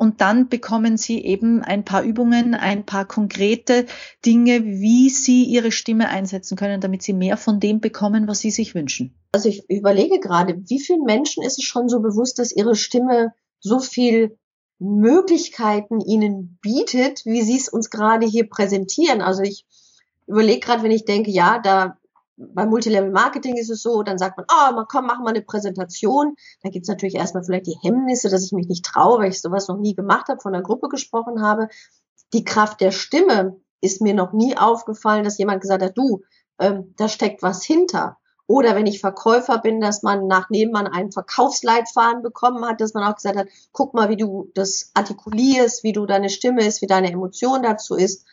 [0.02, 3.86] Und dann bekommen Sie eben ein paar Übungen, ein paar konkrete
[4.26, 8.50] Dinge, wie Sie Ihre Stimme einsetzen können, damit Sie mehr von dem bekommen, was Sie
[8.50, 9.14] sich wünschen.
[9.32, 13.36] Also ich überlege gerade, wie vielen Menschen ist es schon so bewusst, dass ihre Stimme
[13.60, 14.40] so viel
[14.80, 19.22] Möglichkeiten ihnen bietet, wie sie es uns gerade hier präsentieren.
[19.22, 19.68] Also ich
[20.26, 22.00] überlege gerade, wenn ich denke, ja, da
[22.54, 26.36] beim Multilevel-Marketing ist es so, dann sagt man, oh, komm, machen wir eine Präsentation.
[26.64, 29.42] Da gibt es natürlich erstmal vielleicht die Hemmnisse, dass ich mich nicht traue, weil ich
[29.42, 31.68] sowas noch nie gemacht habe, von der Gruppe gesprochen habe.
[32.34, 36.22] Die Kraft der Stimme ist mir noch nie aufgefallen, dass jemand gesagt hat, du,
[36.60, 38.18] ähm, da steckt was hinter.
[38.48, 43.04] Oder wenn ich Verkäufer bin, dass man nach Nebenmann einen Verkaufsleitfaden bekommen hat, dass man
[43.04, 46.88] auch gesagt hat, guck mal, wie du das artikulierst, wie du deine Stimme ist, wie
[46.88, 48.26] deine Emotion dazu ist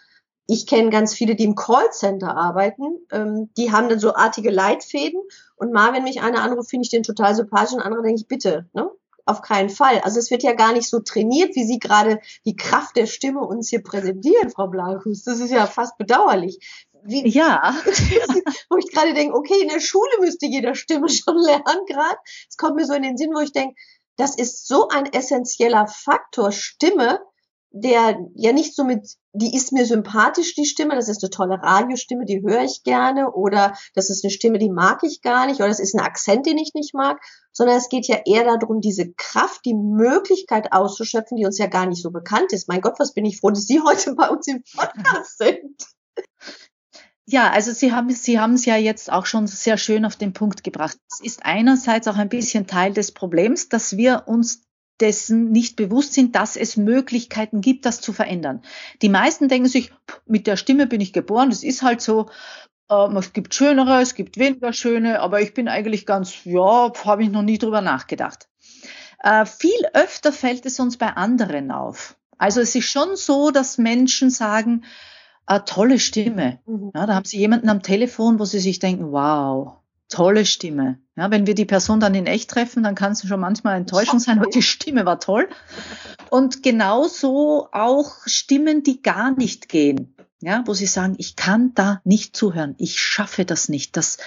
[0.50, 3.06] ich kenne ganz viele, die im Callcenter arbeiten.
[3.12, 5.20] Ähm, die haben dann so artige Leitfäden.
[5.56, 8.28] Und mal, wenn mich einer anruft, finde ich den total sympathisch und andere denke ich,
[8.28, 8.90] bitte, ne?
[9.26, 10.00] Auf keinen Fall.
[10.04, 13.40] Also es wird ja gar nicht so trainiert, wie Sie gerade die Kraft der Stimme
[13.40, 15.22] uns hier präsentieren, Frau Blankus.
[15.22, 16.58] Das ist ja fast bedauerlich.
[17.04, 17.76] Wie, ja.
[18.70, 22.16] wo ich gerade denke, okay, in der Schule müsste jeder Stimme schon lernen gerade.
[22.48, 23.74] Es kommt mir so in den Sinn, wo ich denke,
[24.16, 27.20] das ist so ein essentieller Faktor, Stimme,
[27.70, 31.62] der ja nicht so mit, die ist mir sympathisch, die Stimme, das ist eine tolle
[31.62, 35.60] Radiostimme, die höre ich gerne, oder das ist eine Stimme, die mag ich gar nicht,
[35.60, 37.20] oder das ist ein Akzent, den ich nicht mag,
[37.52, 41.86] sondern es geht ja eher darum, diese Kraft, die Möglichkeit auszuschöpfen, die uns ja gar
[41.86, 42.68] nicht so bekannt ist.
[42.68, 45.84] Mein Gott, was bin ich froh, dass Sie heute bei uns im Podcast sind.
[47.30, 50.32] Ja, also Sie haben, Sie haben es ja jetzt auch schon sehr schön auf den
[50.32, 50.96] Punkt gebracht.
[51.10, 54.62] Es ist einerseits auch ein bisschen Teil des Problems, dass wir uns
[55.00, 58.62] dessen nicht bewusst sind, dass es Möglichkeiten gibt, das zu verändern.
[59.02, 59.92] Die meisten denken sich,
[60.26, 62.28] mit der Stimme bin ich geboren, das ist halt so.
[62.90, 67.22] Ähm, es gibt schönere, es gibt weniger schöne, aber ich bin eigentlich ganz, ja, habe
[67.22, 68.48] ich noch nie drüber nachgedacht.
[69.22, 72.16] Äh, viel öfter fällt es uns bei anderen auf.
[72.38, 74.84] Also es ist schon so, dass Menschen sagen,
[75.48, 76.60] äh, tolle Stimme.
[76.66, 76.92] Mhm.
[76.94, 79.77] Ja, da haben sie jemanden am Telefon, wo sie sich denken, wow,
[80.08, 80.98] tolle Stimme.
[81.16, 84.22] Ja, wenn wir die Person dann in echt treffen, dann kann es schon manchmal enttäuschend
[84.22, 85.48] sein, aber die Stimme war toll.
[86.30, 90.14] Und genauso auch Stimmen, die gar nicht gehen.
[90.40, 94.18] Ja, wo sie sagen, ich kann da nicht zuhören, ich schaffe das nicht, das,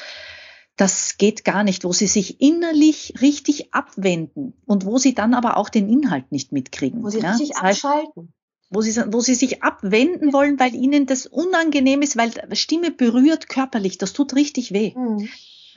[0.76, 5.56] das geht gar nicht, wo sie sich innerlich richtig abwenden und wo sie dann aber
[5.56, 7.02] auch den Inhalt nicht mitkriegen.
[7.02, 7.32] Wo sie ja?
[7.32, 8.34] richtig abschalten
[8.72, 13.50] wo sie, wo sie sich abwenden wollen, weil ihnen das unangenehm ist, weil Stimme berührt
[13.50, 14.94] körperlich, das tut richtig weh.
[14.96, 15.28] Mhm.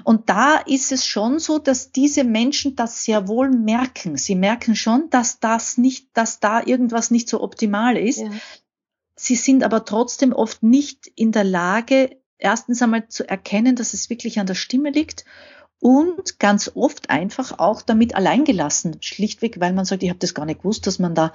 [0.02, 4.16] Und da ist es schon so, dass diese Menschen das sehr wohl merken.
[4.16, 8.18] Sie merken schon, dass das nicht, dass da irgendwas nicht so optimal ist.
[8.18, 8.30] Ja.
[9.14, 14.10] Sie sind aber trotzdem oft nicht in der Lage, erstens einmal zu erkennen, dass es
[14.10, 15.24] wirklich an der Stimme liegt
[15.78, 20.46] und ganz oft einfach auch damit alleingelassen, schlichtweg, weil man sagt, ich habe das gar
[20.46, 21.32] nicht gewusst, dass man da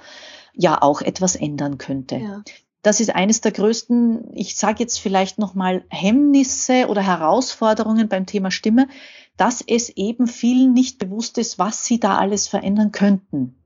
[0.52, 2.16] ja auch etwas ändern könnte.
[2.16, 2.42] Ja
[2.82, 8.50] das ist eines der größten, ich sage jetzt vielleicht nochmal Hemmnisse oder Herausforderungen beim Thema
[8.50, 8.88] Stimme,
[9.36, 13.56] dass es eben vielen nicht bewusst ist, was sie da alles verändern könnten.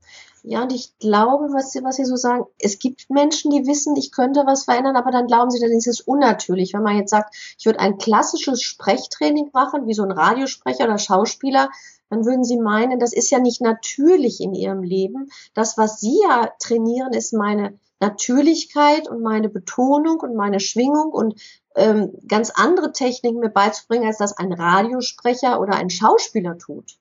[0.47, 3.97] Ja, und ich glaube, was Sie, was Sie so sagen, es gibt Menschen, die wissen,
[3.97, 6.75] ich könnte was verändern, aber dann glauben sie, dann ist es unnatürlich.
[6.75, 10.99] Wenn man jetzt sagt, ich würde ein klassisches Sprechtraining machen, wie so ein Radiosprecher oder
[10.99, 11.71] Schauspieler,
[12.15, 15.31] dann würden sie meinen, das ist ja nicht natürlich in ihrem Leben.
[15.53, 21.41] Das, was sie ja trainieren, ist meine Natürlichkeit und meine Betonung und meine Schwingung und
[21.75, 26.99] ähm, ganz andere Techniken mir beizubringen, als das ein Radiosprecher oder ein Schauspieler tut.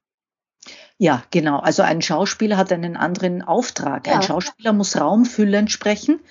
[0.97, 1.59] Ja, genau.
[1.59, 4.07] Also ein Schauspieler hat einen anderen Auftrag.
[4.07, 4.15] Ja.
[4.15, 6.21] Ein Schauspieler muss raumfüllend sprechen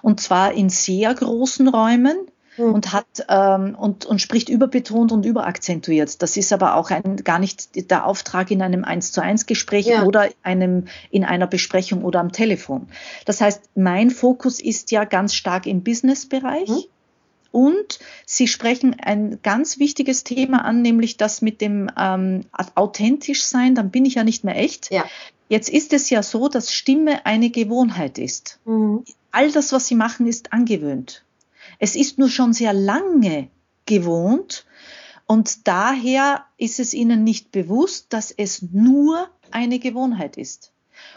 [0.00, 2.16] und zwar in sehr großen Räumen
[2.56, 2.74] mhm.
[2.74, 6.22] und hat ähm, und, und spricht überbetont und überakzentuiert.
[6.22, 9.86] Das ist aber auch ein, gar nicht der Auftrag in einem eins zu eins Gespräch
[9.86, 10.04] ja.
[10.04, 12.88] oder einem in einer Besprechung oder am Telefon.
[13.24, 16.68] Das heißt, mein Fokus ist ja ganz stark im Businessbereich.
[16.68, 16.84] Mhm.
[17.52, 23.74] Und Sie sprechen ein ganz wichtiges Thema an, nämlich das mit dem ähm, authentisch sein,
[23.74, 24.90] dann bin ich ja nicht mehr echt.
[24.90, 25.04] Ja.
[25.50, 28.58] Jetzt ist es ja so, dass Stimme eine Gewohnheit ist.
[28.64, 29.04] Mhm.
[29.32, 31.24] All das, was Sie machen, ist angewöhnt.
[31.78, 33.48] Es ist nur schon sehr lange
[33.86, 34.66] gewohnt
[35.26, 40.72] und daher ist es ihnen nicht bewusst, dass es nur eine Gewohnheit ist.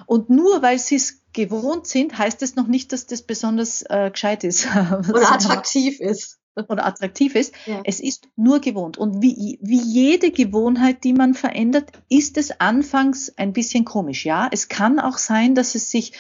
[0.06, 4.10] Und nur weil sie es gewohnt sind, heißt es noch nicht, dass das besonders äh,
[4.12, 4.68] gescheit ist.
[5.10, 6.40] Oder attraktiv ist.
[6.56, 7.54] Oder attraktiv ist.
[7.66, 7.82] Ja.
[7.84, 8.98] Es ist nur gewohnt.
[8.98, 14.26] Und wie, wie jede Gewohnheit, die man verändert, ist es anfangs ein bisschen komisch.
[14.26, 16.14] Ja, es kann auch sein, dass es sich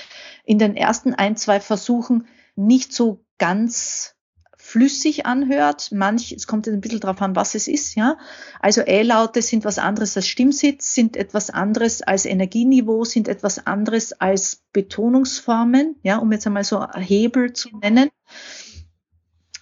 [0.43, 4.14] in den ersten ein, zwei Versuchen nicht so ganz
[4.75, 5.93] flüssig anhört.
[5.93, 8.17] Manch, es kommt ein bisschen drauf an, was es ist, ja.
[8.59, 14.11] Also Ä-Laute sind was anderes als Stimmsitz, sind etwas anderes als Energieniveau, sind etwas anderes
[14.19, 18.09] als Betonungsformen, ja, um jetzt einmal so Hebel zu nennen.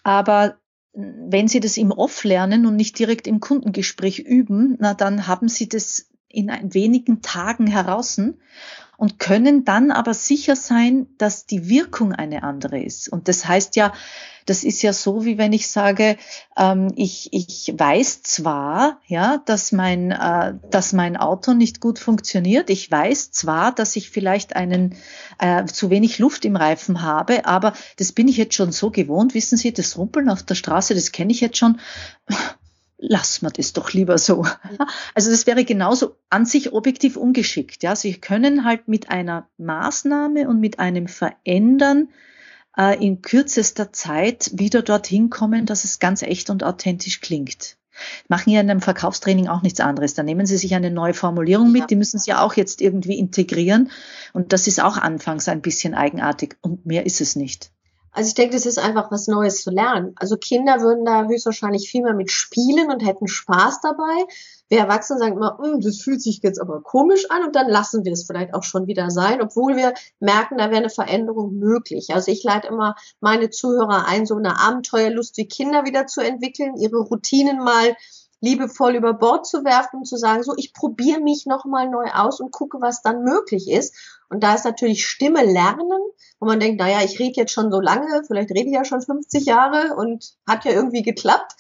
[0.01, 0.57] Aber
[0.93, 5.47] wenn Sie das im Off lernen und nicht direkt im Kundengespräch üben, na dann haben
[5.47, 8.19] Sie das in wenigen Tagen heraus
[8.97, 13.09] und können dann aber sicher sein, dass die Wirkung eine andere ist.
[13.09, 13.93] Und das heißt ja,
[14.45, 16.17] das ist ja so, wie wenn ich sage,
[16.57, 22.69] ähm, ich, ich weiß zwar, ja, dass mein, äh, dass mein Auto nicht gut funktioniert.
[22.69, 24.95] Ich weiß zwar, dass ich vielleicht einen
[25.39, 29.33] äh, zu wenig Luft im Reifen habe, aber das bin ich jetzt schon so gewohnt.
[29.33, 31.79] Wissen Sie, das Rumpeln auf der Straße, das kenne ich jetzt schon
[33.03, 34.45] lass wir das doch lieber so.
[35.15, 37.83] Also das wäre genauso an sich objektiv ungeschickt.
[37.83, 42.09] Ja, Sie können halt mit einer Maßnahme und mit einem Verändern
[42.77, 47.77] äh, in kürzester Zeit wieder dorthin kommen, dass es ganz echt und authentisch klingt.
[48.27, 50.15] Machen ja in einem Verkaufstraining auch nichts anderes.
[50.15, 53.19] Da nehmen Sie sich eine neue Formulierung mit, die müssen Sie ja auch jetzt irgendwie
[53.19, 53.91] integrieren.
[54.31, 56.57] Und das ist auch anfangs ein bisschen eigenartig.
[56.61, 57.72] Und mehr ist es nicht.
[58.13, 60.13] Also ich denke, das ist einfach was Neues zu lernen.
[60.15, 64.25] Also Kinder würden da höchstwahrscheinlich viel mehr mit spielen und hätten Spaß dabei.
[64.69, 68.05] Wir Erwachsene sagen immer, hm, das fühlt sich jetzt aber komisch an und dann lassen
[68.05, 72.13] wir es vielleicht auch schon wieder sein, obwohl wir merken, da wäre eine Veränderung möglich.
[72.13, 76.75] Also ich leite immer meine Zuhörer ein, so eine Abenteuerlust wie Kinder wieder zu entwickeln,
[76.77, 77.95] ihre Routinen mal
[78.43, 82.41] liebevoll über Bord zu werfen und zu sagen, so, ich probiere mich nochmal neu aus
[82.41, 83.95] und gucke, was dann möglich ist.
[84.29, 86.01] Und da ist natürlich Stimme lernen,
[86.41, 89.01] wo man denkt, naja, ich rede jetzt schon so lange, vielleicht rede ich ja schon
[89.01, 91.53] 50 Jahre und hat ja irgendwie geklappt.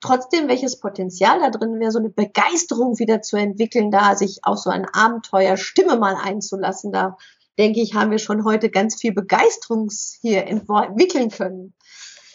[0.00, 4.56] Trotzdem, welches Potenzial da drin wäre, so eine Begeisterung wieder zu entwickeln, da sich auf
[4.56, 7.18] so ein Abenteuer Stimme mal einzulassen, da
[7.58, 9.90] denke ich, haben wir schon heute ganz viel Begeisterung
[10.22, 11.74] hier entwickeln können.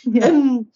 [0.04, 0.28] Ja.
[0.28, 0.72] Ähm,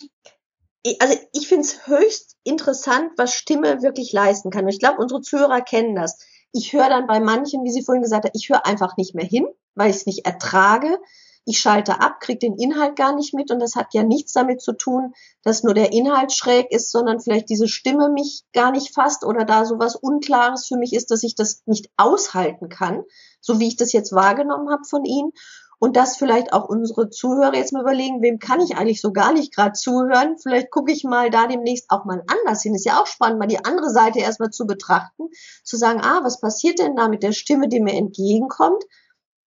[1.00, 4.66] also ich finde es höchst interessant, was Stimme wirklich leisten kann.
[4.66, 6.18] Und ich glaube, unsere Zuhörer kennen das.
[6.52, 9.26] Ich höre dann bei manchen, wie Sie vorhin gesagt haben, ich höre einfach nicht mehr
[9.26, 10.98] hin, weil ich es nicht ertrage.
[11.46, 14.62] Ich schalte ab, kriege den Inhalt gar nicht mit und das hat ja nichts damit
[14.62, 18.94] zu tun, dass nur der Inhalt schräg ist, sondern vielleicht diese Stimme mich gar nicht
[18.94, 23.04] fasst oder da so was Unklares für mich ist, dass ich das nicht aushalten kann,
[23.42, 25.32] so wie ich das jetzt wahrgenommen habe von Ihnen
[25.80, 29.34] und dass vielleicht auch unsere Zuhörer jetzt mal überlegen, wem kann ich eigentlich so gar
[29.34, 30.38] nicht gerade zuhören?
[30.38, 32.76] Vielleicht gucke ich mal da demnächst auch mal anders hin.
[32.76, 35.30] Ist ja auch spannend, mal die andere Seite erstmal zu betrachten,
[35.64, 38.84] zu sagen, ah, was passiert denn da mit der Stimme, die mir entgegenkommt?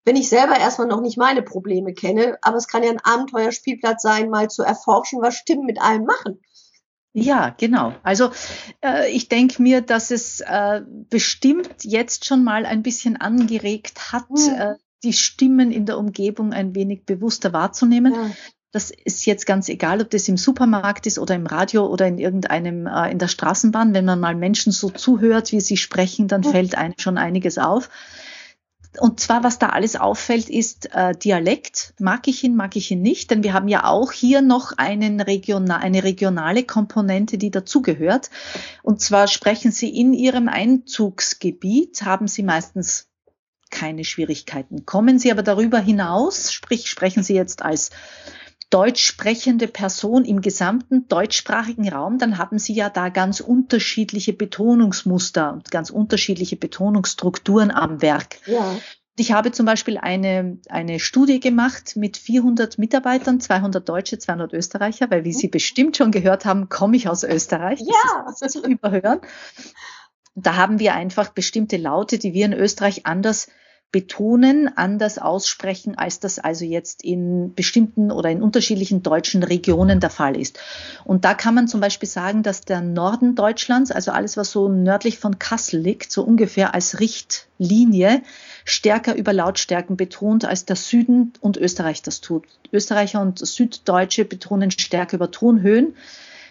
[0.05, 4.03] Wenn ich selber erstmal noch nicht meine Probleme kenne, aber es kann ja ein Abenteuerspielplatz
[4.03, 6.41] sein, mal zu erforschen, was Stimmen mit einem machen.
[7.13, 7.95] Ja, genau.
[8.03, 8.31] Also
[8.83, 14.27] äh, ich denke mir, dass es äh, bestimmt jetzt schon mal ein bisschen angeregt hat,
[14.31, 14.55] hm.
[14.55, 18.15] äh, die Stimmen in der Umgebung ein wenig bewusster wahrzunehmen.
[18.15, 18.31] Ja.
[18.73, 22.17] Das ist jetzt ganz egal, ob das im Supermarkt ist oder im Radio oder in
[22.17, 23.93] irgendeinem äh, in der Straßenbahn.
[23.93, 26.51] Wenn man mal Menschen so zuhört, wie sie sprechen, dann ja.
[26.51, 27.91] fällt einem schon einiges auf.
[28.99, 31.95] Und zwar, was da alles auffällt, ist äh, Dialekt.
[31.99, 35.21] Mag ich ihn, mag ich ihn nicht, denn wir haben ja auch hier noch einen
[35.21, 38.31] regional, eine regionale Komponente, die dazugehört.
[38.83, 43.09] Und zwar sprechen Sie in Ihrem Einzugsgebiet, haben Sie meistens
[43.73, 44.87] keine Schwierigkeiten.
[44.87, 47.91] Kommen Sie aber darüber hinaus, sprich sprechen Sie jetzt als
[48.73, 55.53] deutsch sprechende Person im gesamten deutschsprachigen Raum, dann haben Sie ja da ganz unterschiedliche Betonungsmuster
[55.53, 58.39] und ganz unterschiedliche Betonungsstrukturen am Werk.
[58.47, 58.77] Ja.
[59.19, 65.11] Ich habe zum Beispiel eine, eine Studie gemacht mit 400 Mitarbeitern, 200 Deutsche, 200 Österreicher,
[65.11, 67.81] weil wie Sie bestimmt schon gehört haben, komme ich aus Österreich.
[67.81, 68.25] Ja.
[68.27, 69.21] Das ist zu überhören.
[70.35, 73.49] Da haben wir einfach bestimmte Laute, die wir in Österreich anders
[73.93, 80.09] betonen, anders aussprechen, als das also jetzt in bestimmten oder in unterschiedlichen deutschen Regionen der
[80.09, 80.59] Fall ist.
[81.05, 84.69] Und da kann man zum Beispiel sagen, dass der Norden Deutschlands, also alles, was so
[84.69, 88.23] nördlich von Kassel liegt, so ungefähr als Richtlinie,
[88.65, 92.47] stärker über Lautstärken betont, als der Süden und Österreich das tut.
[92.73, 95.95] Österreicher und Süddeutsche betonen stärker über Tonhöhen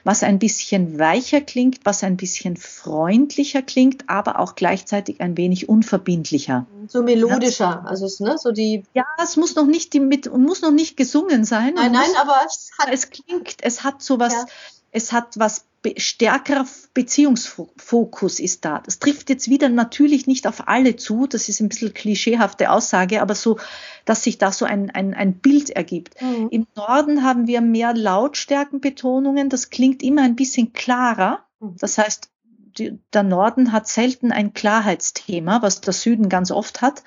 [0.04, 5.70] was ein bisschen weicher klingt, was ein bisschen freundlicher klingt, aber auch gleichzeitig ein wenig
[5.70, 6.66] unverbindlicher.
[6.88, 8.84] So melodischer, also ne, so die.
[8.94, 11.74] Ja, es muss noch nicht die mit muss noch nicht gesungen sein.
[11.76, 12.90] Nein, nein, muss, aber es hat.
[12.92, 14.46] Es klingt, es hat sowas, ja.
[14.92, 15.66] es hat was
[15.98, 18.82] stärkerer Beziehungsfokus ist da.
[18.86, 23.22] Das trifft jetzt wieder natürlich nicht auf alle zu, das ist ein bisschen klischeehafte Aussage,
[23.22, 23.58] aber so,
[24.06, 26.22] dass sich da so ein, ein, ein Bild ergibt.
[26.22, 26.50] Mhm.
[26.52, 31.46] Im Norden haben wir mehr Lautstärkenbetonungen, das klingt immer ein bisschen klarer.
[31.60, 31.76] Mhm.
[31.80, 32.30] Das heißt,
[32.78, 37.04] die, der Norden hat selten ein Klarheitsthema, was der Süden ganz oft hat.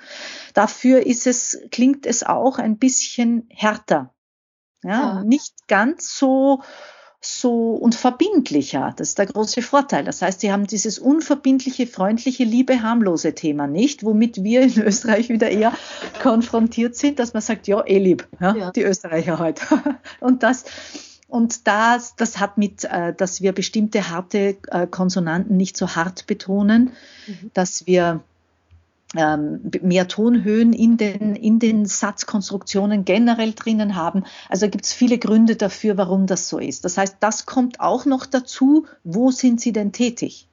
[0.53, 4.13] Dafür ist es, klingt es auch ein bisschen härter.
[4.83, 5.23] Ja, ja.
[5.23, 6.61] nicht ganz so,
[7.25, 8.93] so und verbindlicher.
[8.95, 10.03] Das ist der große Vorteil.
[10.03, 15.29] Das heißt, sie haben dieses unverbindliche, freundliche, liebe, harmlose Thema nicht, womit wir in Österreich
[15.29, 15.73] wieder eher
[16.21, 18.71] konfrontiert sind, dass man sagt, ja, eh lieb, ja, ja.
[18.71, 19.69] die Österreicher heute.
[19.69, 19.95] Halt.
[20.19, 20.65] und das,
[21.27, 26.27] und das, das hat mit, äh, dass wir bestimmte harte äh, Konsonanten nicht so hart
[26.27, 26.91] betonen,
[27.27, 27.51] mhm.
[27.53, 28.21] dass wir
[29.15, 34.23] mehr Tonhöhen in den, in den Satzkonstruktionen generell drinnen haben.
[34.49, 36.85] Also gibt es viele Gründe dafür, warum das so ist.
[36.85, 38.85] Das heißt, das kommt auch noch dazu.
[39.03, 40.47] Wo sind Sie denn tätig?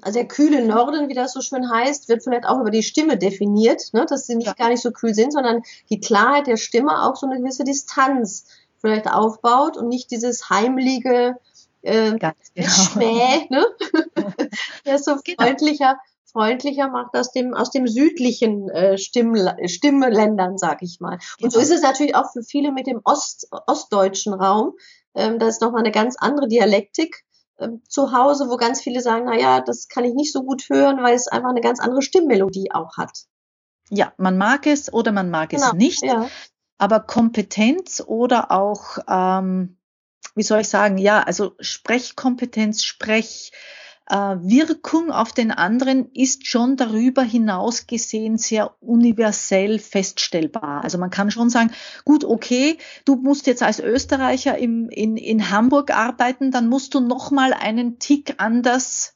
[0.00, 3.18] Also der kühle Norden, wie das so schön heißt, wird vielleicht auch über die Stimme
[3.18, 4.06] definiert, ne?
[4.08, 4.54] dass sie nicht ja.
[4.54, 8.46] gar nicht so kühl sind, sondern die Klarheit der Stimme auch so eine gewisse Distanz
[8.78, 11.36] vielleicht aufbaut und nicht dieses heimliche
[11.82, 12.32] äh, genau.
[12.68, 13.66] Schmäh, ne?
[14.86, 15.44] der ist so genau.
[15.44, 15.98] freundlicher,
[16.36, 21.18] freundlicher macht aus dem, aus dem südlichen äh, Stimm, Stimmländern, sag ich mal.
[21.40, 24.74] Und so ist es natürlich auch für viele mit dem Ost, ostdeutschen Raum.
[25.14, 27.24] Ähm, da ist nochmal eine ganz andere Dialektik
[27.58, 30.68] ähm, zu Hause, wo ganz viele sagen, na ja, das kann ich nicht so gut
[30.68, 33.24] hören, weil es einfach eine ganz andere Stimmmelodie auch hat.
[33.88, 36.02] Ja, man mag es oder man mag genau, es nicht.
[36.02, 36.28] Ja.
[36.76, 39.78] aber Kompetenz oder auch, ähm,
[40.34, 43.52] wie soll ich sagen, ja, also Sprechkompetenz, Sprech,
[44.08, 50.84] Wirkung auf den anderen ist schon darüber hinaus gesehen sehr universell feststellbar.
[50.84, 51.72] Also man kann schon sagen,
[52.04, 57.00] gut, okay, du musst jetzt als Österreicher im, in, in Hamburg arbeiten, dann musst du
[57.00, 59.15] noch mal einen Tick anders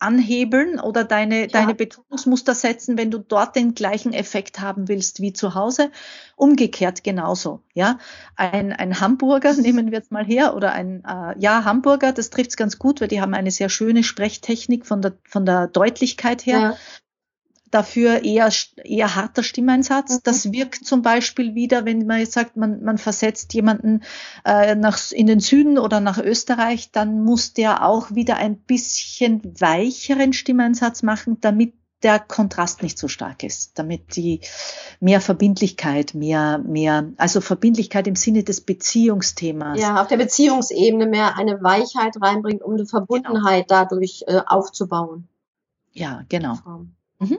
[0.00, 1.46] anhebeln oder deine, ja.
[1.46, 5.90] deine Betonungsmuster setzen, wenn du dort den gleichen Effekt haben willst wie zu Hause.
[6.36, 7.60] Umgekehrt genauso.
[7.74, 7.98] Ja,
[8.36, 12.56] ein, ein Hamburger nehmen wir jetzt mal her oder ein äh, ja Hamburger, das trifft's
[12.56, 16.58] ganz gut, weil die haben eine sehr schöne Sprechtechnik von der von der Deutlichkeit her.
[16.58, 16.76] Ja
[17.70, 18.50] dafür eher,
[18.84, 20.10] eher harter Stimmeinsatz.
[20.10, 20.20] Mhm.
[20.24, 24.02] Das wirkt zum Beispiel wieder, wenn man jetzt sagt, man, man versetzt jemanden
[24.44, 29.42] äh, nach, in den Süden oder nach Österreich, dann muss der auch wieder ein bisschen
[29.60, 34.40] weicheren Stimmeinsatz machen, damit der Kontrast nicht so stark ist, damit die
[35.00, 39.78] mehr Verbindlichkeit, mehr, mehr, also Verbindlichkeit im Sinne des Beziehungsthemas.
[39.78, 43.82] Ja, auf der Beziehungsebene mehr eine Weichheit reinbringt, um eine Verbundenheit genau.
[43.82, 45.28] dadurch äh, aufzubauen.
[45.92, 46.56] Ja, genau.
[47.18, 47.38] Mhm.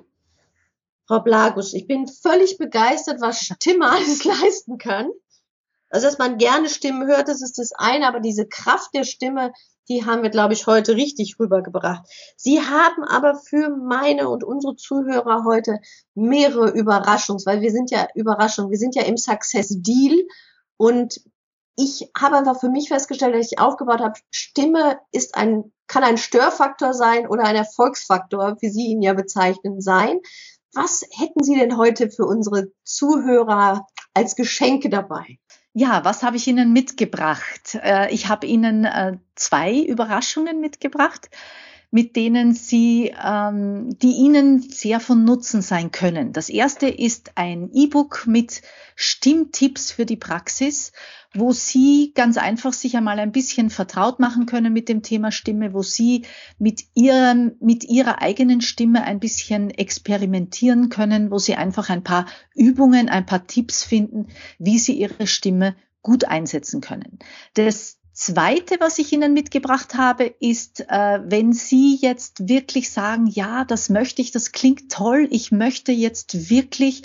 [1.12, 5.12] Frau Blagus, ich bin völlig begeistert, was Stimme alles leisten kann.
[5.90, 9.52] Also, dass man gerne Stimmen hört, das ist das eine, aber diese Kraft der Stimme,
[9.90, 12.06] die haben wir, glaube ich, heute richtig rübergebracht.
[12.38, 15.80] Sie haben aber für meine und unsere Zuhörer heute
[16.16, 20.16] mehrere Überraschungen, weil wir sind ja Überraschungen, wir sind ja im Success Deal
[20.78, 21.20] und
[21.76, 26.18] ich habe einfach für mich festgestellt, dass ich aufgebaut habe, Stimme ist ein, kann ein
[26.18, 30.22] Störfaktor sein oder ein Erfolgsfaktor, wie Sie ihn ja bezeichnen, sein.
[30.74, 35.40] Was hätten Sie denn heute für unsere Zuhörer als Geschenke dabei?
[35.74, 37.76] Ja, was habe ich Ihnen mitgebracht?
[37.82, 41.30] Äh, ich habe Ihnen äh, zwei Überraschungen mitgebracht
[41.92, 46.32] mit denen Sie, ähm, die Ihnen sehr von Nutzen sein können.
[46.32, 48.62] Das erste ist ein E-Book mit
[48.96, 50.94] Stimmtipps für die Praxis,
[51.34, 55.74] wo Sie ganz einfach sich einmal ein bisschen vertraut machen können mit dem Thema Stimme,
[55.74, 56.24] wo Sie
[56.58, 62.26] mit Ihrem, mit Ihrer eigenen Stimme ein bisschen experimentieren können, wo Sie einfach ein paar
[62.56, 64.28] Übungen, ein paar Tipps finden,
[64.60, 67.20] wie Sie Ihre Stimme gut einsetzen können.
[67.54, 73.66] Das Zweite, was ich Ihnen mitgebracht habe, ist, äh, wenn Sie jetzt wirklich sagen, ja,
[73.66, 77.02] das möchte ich, das klingt toll, ich möchte jetzt wirklich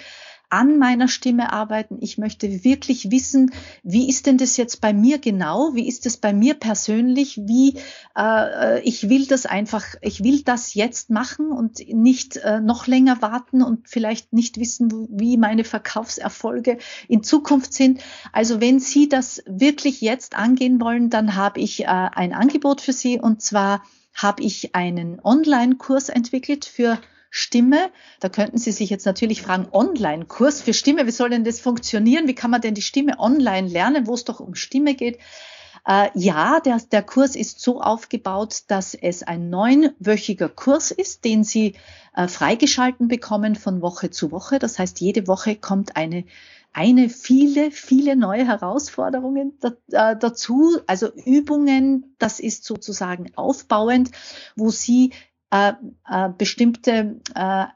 [0.49, 1.99] an meiner Stimme arbeiten.
[2.01, 5.75] Ich möchte wirklich wissen, wie ist denn das jetzt bei mir genau?
[5.75, 7.41] Wie ist es bei mir persönlich?
[7.45, 7.79] Wie
[8.17, 13.21] äh, ich will das einfach, ich will das jetzt machen und nicht äh, noch länger
[13.23, 16.79] warten und vielleicht nicht wissen, wie meine Verkaufserfolge
[17.09, 18.01] in Zukunft sind.
[18.33, 22.93] Also wenn Sie das wirklich jetzt angehen wollen, dann habe ich äh, ein Angebot für
[22.93, 23.83] Sie und zwar
[24.15, 26.99] habe ich einen Online-Kurs entwickelt für
[27.37, 27.91] Stimme.
[28.21, 32.27] Da könnten Sie sich jetzt natürlich fragen, Online-Kurs für Stimme, wie soll denn das funktionieren?
[32.29, 35.19] Wie kann man denn die Stimme online lernen, wo es doch um Stimme geht?
[35.87, 41.45] Äh, ja, der, der Kurs ist so aufgebaut, dass es ein neunwöchiger Kurs ist, den
[41.45, 41.75] Sie
[42.15, 44.59] äh, freigeschalten bekommen von Woche zu Woche.
[44.59, 46.25] Das heißt, jede Woche kommt eine
[46.73, 54.11] eine viele, viele neue Herausforderungen äh, dazu, also Übungen, das ist sozusagen aufbauend,
[54.57, 55.13] wo Sie
[55.57, 55.73] äh,
[56.09, 57.67] äh, bestimmte äh,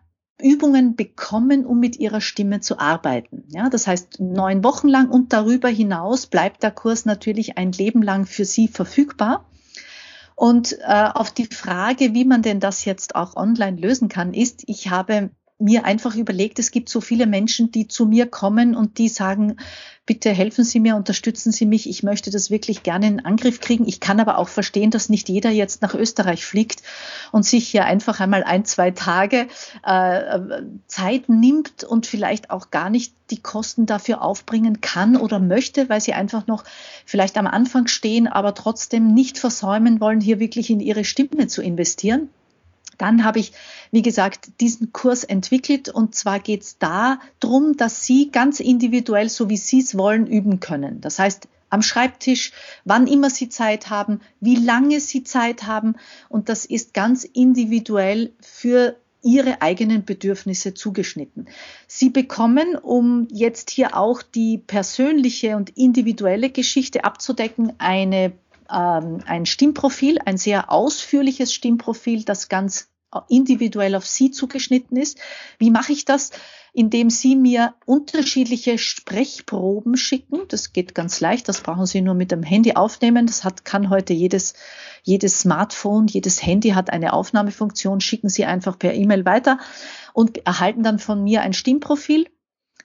[0.42, 3.44] Übungen bekommen, um mit ihrer Stimme zu arbeiten.
[3.48, 8.02] Ja, das heißt, neun Wochen lang und darüber hinaus bleibt der Kurs natürlich ein Leben
[8.02, 9.46] lang für Sie verfügbar.
[10.34, 14.62] Und äh, auf die Frage, wie man denn das jetzt auch online lösen kann, ist,
[14.66, 18.98] ich habe mir einfach überlegt, es gibt so viele Menschen, die zu mir kommen und
[18.98, 19.56] die sagen,
[20.06, 23.86] bitte helfen Sie mir, unterstützen Sie mich, ich möchte das wirklich gerne in Angriff kriegen.
[23.86, 26.82] Ich kann aber auch verstehen, dass nicht jeder jetzt nach Österreich fliegt
[27.30, 29.46] und sich hier einfach einmal ein, zwei Tage
[29.84, 30.40] äh,
[30.88, 36.00] Zeit nimmt und vielleicht auch gar nicht die Kosten dafür aufbringen kann oder möchte, weil
[36.00, 36.64] sie einfach noch
[37.06, 41.62] vielleicht am Anfang stehen, aber trotzdem nicht versäumen wollen, hier wirklich in ihre Stimme zu
[41.62, 42.30] investieren.
[43.00, 43.52] Dann habe ich,
[43.90, 49.28] wie gesagt, diesen Kurs entwickelt und zwar geht es da drum, dass Sie ganz individuell,
[49.28, 51.00] so wie Sie es wollen, üben können.
[51.00, 52.52] Das heißt, am Schreibtisch,
[52.84, 55.94] wann immer Sie Zeit haben, wie lange Sie Zeit haben
[56.28, 61.46] und das ist ganz individuell für ihre eigenen Bedürfnisse zugeschnitten.
[61.86, 68.32] Sie bekommen, um jetzt hier auch die persönliche und individuelle Geschichte abzudecken, eine,
[68.72, 72.88] ähm, ein Stimmprofil, ein sehr ausführliches Stimmprofil, das ganz
[73.28, 75.18] individuell auf Sie zugeschnitten ist.
[75.58, 76.30] Wie mache ich das?
[76.72, 80.42] Indem Sie mir unterschiedliche Sprechproben schicken.
[80.48, 81.48] Das geht ganz leicht.
[81.48, 83.26] Das brauchen Sie nur mit dem Handy aufnehmen.
[83.26, 84.54] Das hat, kann heute jedes,
[85.02, 88.00] jedes Smartphone, jedes Handy hat eine Aufnahmefunktion.
[88.00, 89.58] Schicken Sie einfach per E-Mail weiter
[90.12, 92.26] und erhalten dann von mir ein Stimmprofil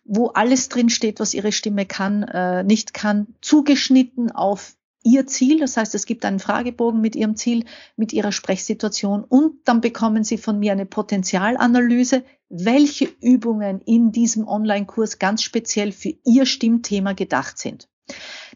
[0.07, 4.75] wo alles drin steht, was ihre Stimme kann, äh, nicht kann, zugeschnitten auf
[5.05, 5.59] ihr Ziel.
[5.59, 7.63] Das heißt, es gibt einen Fragebogen mit ihrem Ziel,
[7.95, 14.47] mit ihrer Sprechsituation und dann bekommen sie von mir eine Potenzialanalyse, welche Übungen in diesem
[14.47, 17.87] Online-Kurs ganz speziell für ihr Stimmthema gedacht sind.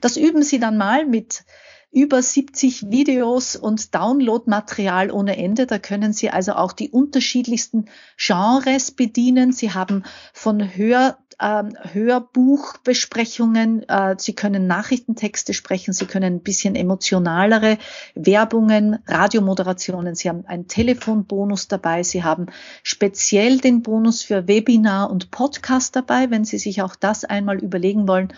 [0.02, 1.44] Das üben sie dann mal mit
[1.92, 5.66] über 70 Videos und Downloadmaterial ohne Ende.
[5.66, 7.86] Da können Sie also auch die unterschiedlichsten
[8.18, 9.52] Genres bedienen.
[9.52, 11.64] Sie haben von Hör, äh,
[11.94, 17.78] Hörbuchbesprechungen, äh, Sie können Nachrichtentexte sprechen, Sie können ein bisschen emotionalere
[18.16, 20.16] Werbungen, Radiomoderationen.
[20.16, 22.04] Sie haben einen Telefonbonus dabei.
[22.04, 22.48] Sie haben
[22.84, 28.08] speziell den Bonus für Webinar und Podcast dabei, wenn Sie sich auch das einmal überlegen
[28.08, 28.34] wollen.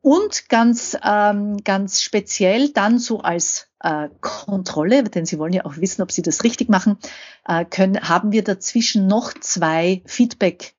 [0.00, 5.78] Und ganz, ähm, ganz speziell dann so als äh, Kontrolle, denn Sie wollen ja auch
[5.78, 6.98] wissen, ob Sie das richtig machen,
[7.48, 10.74] äh, können, haben wir dazwischen noch zwei Feedback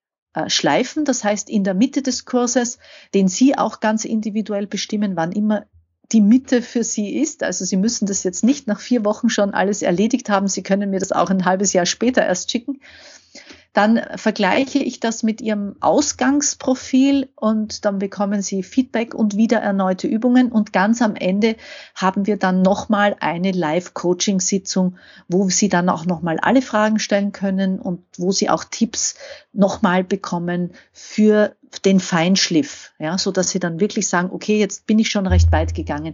[0.47, 1.05] Schleifen.
[1.05, 2.77] Das heißt, in der Mitte des Kurses,
[3.13, 5.65] den Sie auch ganz individuell bestimmen, wann immer
[6.11, 7.43] die Mitte für Sie ist.
[7.43, 10.47] Also Sie müssen das jetzt nicht nach vier Wochen schon alles erledigt haben.
[10.47, 12.79] Sie können mir das auch ein halbes Jahr später erst schicken
[13.75, 20.07] dann vergleiche ich das mit Ihrem Ausgangsprofil und dann bekommen Sie Feedback und wieder erneute
[20.07, 20.49] Übungen.
[20.49, 21.57] Und ganz am Ende
[21.93, 24.95] haben wir dann nochmal eine Live-Coaching-Sitzung,
[25.27, 29.15] wo Sie dann auch nochmal alle Fragen stellen können und wo Sie auch Tipps
[29.51, 34.99] nochmal bekommen für den Feinschliff, ja, so dass Sie dann wirklich sagen, okay, jetzt bin
[34.99, 36.13] ich schon recht weit gegangen.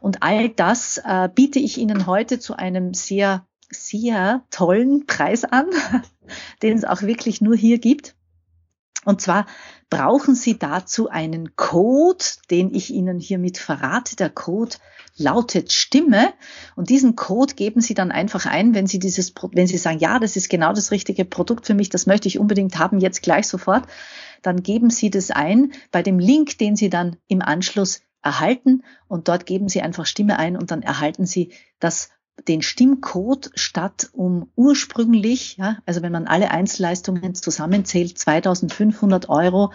[0.00, 5.66] Und all das äh, biete ich Ihnen heute zu einem sehr sehr tollen Preis an,
[6.62, 8.14] den es auch wirklich nur hier gibt.
[9.04, 9.46] Und zwar
[9.90, 14.14] brauchen Sie dazu einen Code, den ich Ihnen hiermit verrate.
[14.16, 14.76] Der Code
[15.16, 16.32] lautet Stimme.
[16.76, 20.18] Und diesen Code geben Sie dann einfach ein, wenn Sie dieses, wenn Sie sagen, ja,
[20.18, 23.48] das ist genau das richtige Produkt für mich, das möchte ich unbedingt haben, jetzt gleich
[23.48, 23.86] sofort.
[24.42, 28.84] Dann geben Sie das ein bei dem Link, den Sie dann im Anschluss erhalten.
[29.08, 32.10] Und dort geben Sie einfach Stimme ein und dann erhalten Sie das
[32.48, 39.72] den Stimmcode statt um ursprünglich, ja, also wenn man alle Einzelleistungen zusammenzählt, 2500 Euro,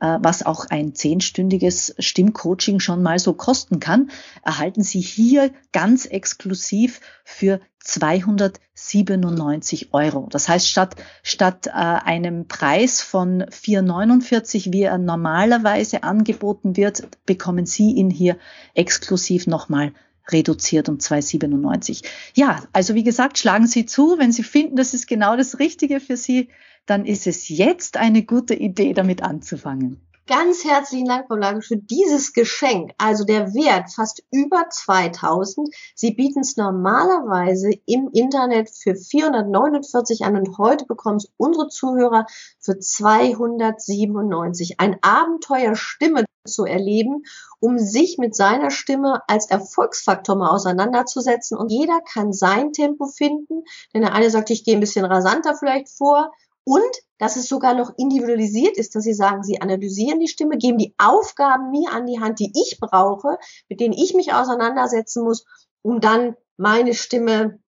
[0.00, 4.10] äh, was auch ein zehnstündiges Stimmcoaching schon mal so kosten kann,
[4.42, 10.28] erhalten Sie hier ganz exklusiv für 297 Euro.
[10.30, 17.66] Das heißt, statt, statt äh, einem Preis von 4,49, wie er normalerweise angeboten wird, bekommen
[17.66, 18.36] Sie ihn hier
[18.74, 19.92] exklusiv nochmal
[20.28, 22.04] reduziert um 2,97.
[22.34, 26.00] Ja, also wie gesagt, schlagen Sie zu, wenn Sie finden, das ist genau das Richtige
[26.00, 26.48] für Sie,
[26.86, 30.00] dann ist es jetzt eine gute Idee, damit anzufangen.
[30.26, 32.92] Ganz herzlichen Dank, Frau Lage, für dieses Geschenk.
[32.96, 35.68] Also der Wert fast über 2000.
[35.94, 42.24] Sie bieten es normalerweise im Internet für 449 an und heute bekommen es unsere Zuhörer
[42.58, 44.80] für 297.
[44.80, 47.24] Ein Abenteuer Stimme zu erleben,
[47.60, 51.58] um sich mit seiner Stimme als Erfolgsfaktor mal auseinanderzusetzen.
[51.58, 55.54] Und jeder kann sein Tempo finden, denn der eine sagt, ich gehe ein bisschen rasanter
[55.54, 56.32] vielleicht vor.
[56.64, 60.78] Und dass es sogar noch individualisiert ist, dass sie sagen, sie analysieren die Stimme, geben
[60.78, 63.38] die Aufgaben mir an die Hand, die ich brauche,
[63.68, 65.44] mit denen ich mich auseinandersetzen muss,
[65.82, 67.60] um dann meine Stimme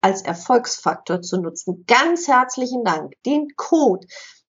[0.00, 1.84] als Erfolgsfaktor zu nutzen.
[1.86, 3.14] Ganz herzlichen Dank.
[3.24, 4.06] Den Code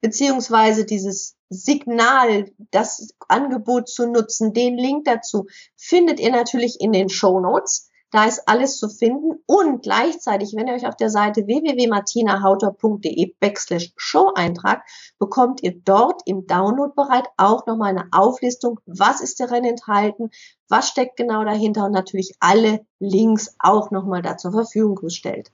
[0.01, 5.47] beziehungsweise dieses Signal, das Angebot zu nutzen, den Link dazu
[5.77, 7.88] findet ihr natürlich in den Show Notes.
[8.11, 13.93] Da ist alles zu finden und gleichzeitig, wenn ihr euch auf der Seite www.martinahauter.de backslash
[13.97, 14.89] show eintragt,
[15.19, 20.31] bekommt ihr dort im Downloadbereich auch nochmal eine Auflistung, was ist darin enthalten,
[20.69, 25.51] was steckt genau dahinter und natürlich alle Links auch nochmal da zur Verfügung gestellt.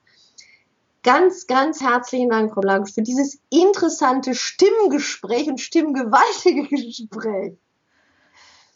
[1.03, 7.59] Ganz, ganz herzlichen Dank, Frau Blank, für dieses interessante Stimmgespräch und stimmgewaltige Gespräch.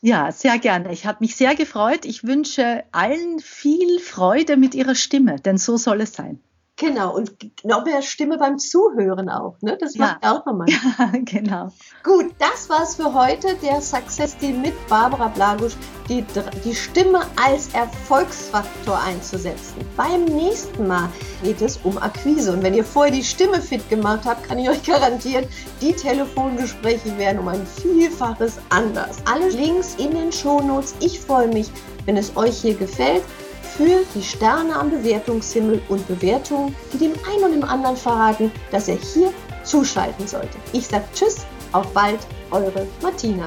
[0.01, 0.92] Ja, sehr gerne.
[0.92, 2.05] Ich habe mich sehr gefreut.
[2.05, 6.40] Ich wünsche allen viel Freude mit ihrer Stimme, denn so soll es sein.
[6.79, 7.33] Genau, und
[7.64, 9.76] noch mehr Stimme beim Zuhören auch, ne?
[9.81, 10.33] Das macht ja.
[10.33, 10.68] auch nochmal.
[10.68, 11.72] Ja, genau.
[12.05, 15.74] Gut, das war's für heute, der Success Deal mit Barbara Blagusch,
[16.09, 16.24] die,
[16.64, 19.85] die Stimme als Erfolgsfaktor einzusetzen.
[19.97, 21.09] Beim nächsten Mal
[21.43, 22.53] geht es um Akquise.
[22.53, 25.47] Und wenn ihr vorher die Stimme fit gemacht habt, kann ich euch garantieren,
[25.81, 29.16] die Telefongespräche werden um ein Vielfaches anders.
[29.24, 30.95] Alle Links in den Shownotes.
[31.01, 31.72] Ich freue mich,
[32.05, 33.24] wenn es euch hier gefällt
[33.77, 38.89] für die Sterne am Bewertungshimmel und Bewertungen, die dem einen und dem anderen verraten, dass
[38.89, 39.33] er hier
[39.64, 40.57] zuschalten sollte.
[40.73, 43.47] Ich sage Tschüss, auf bald, eure Martina.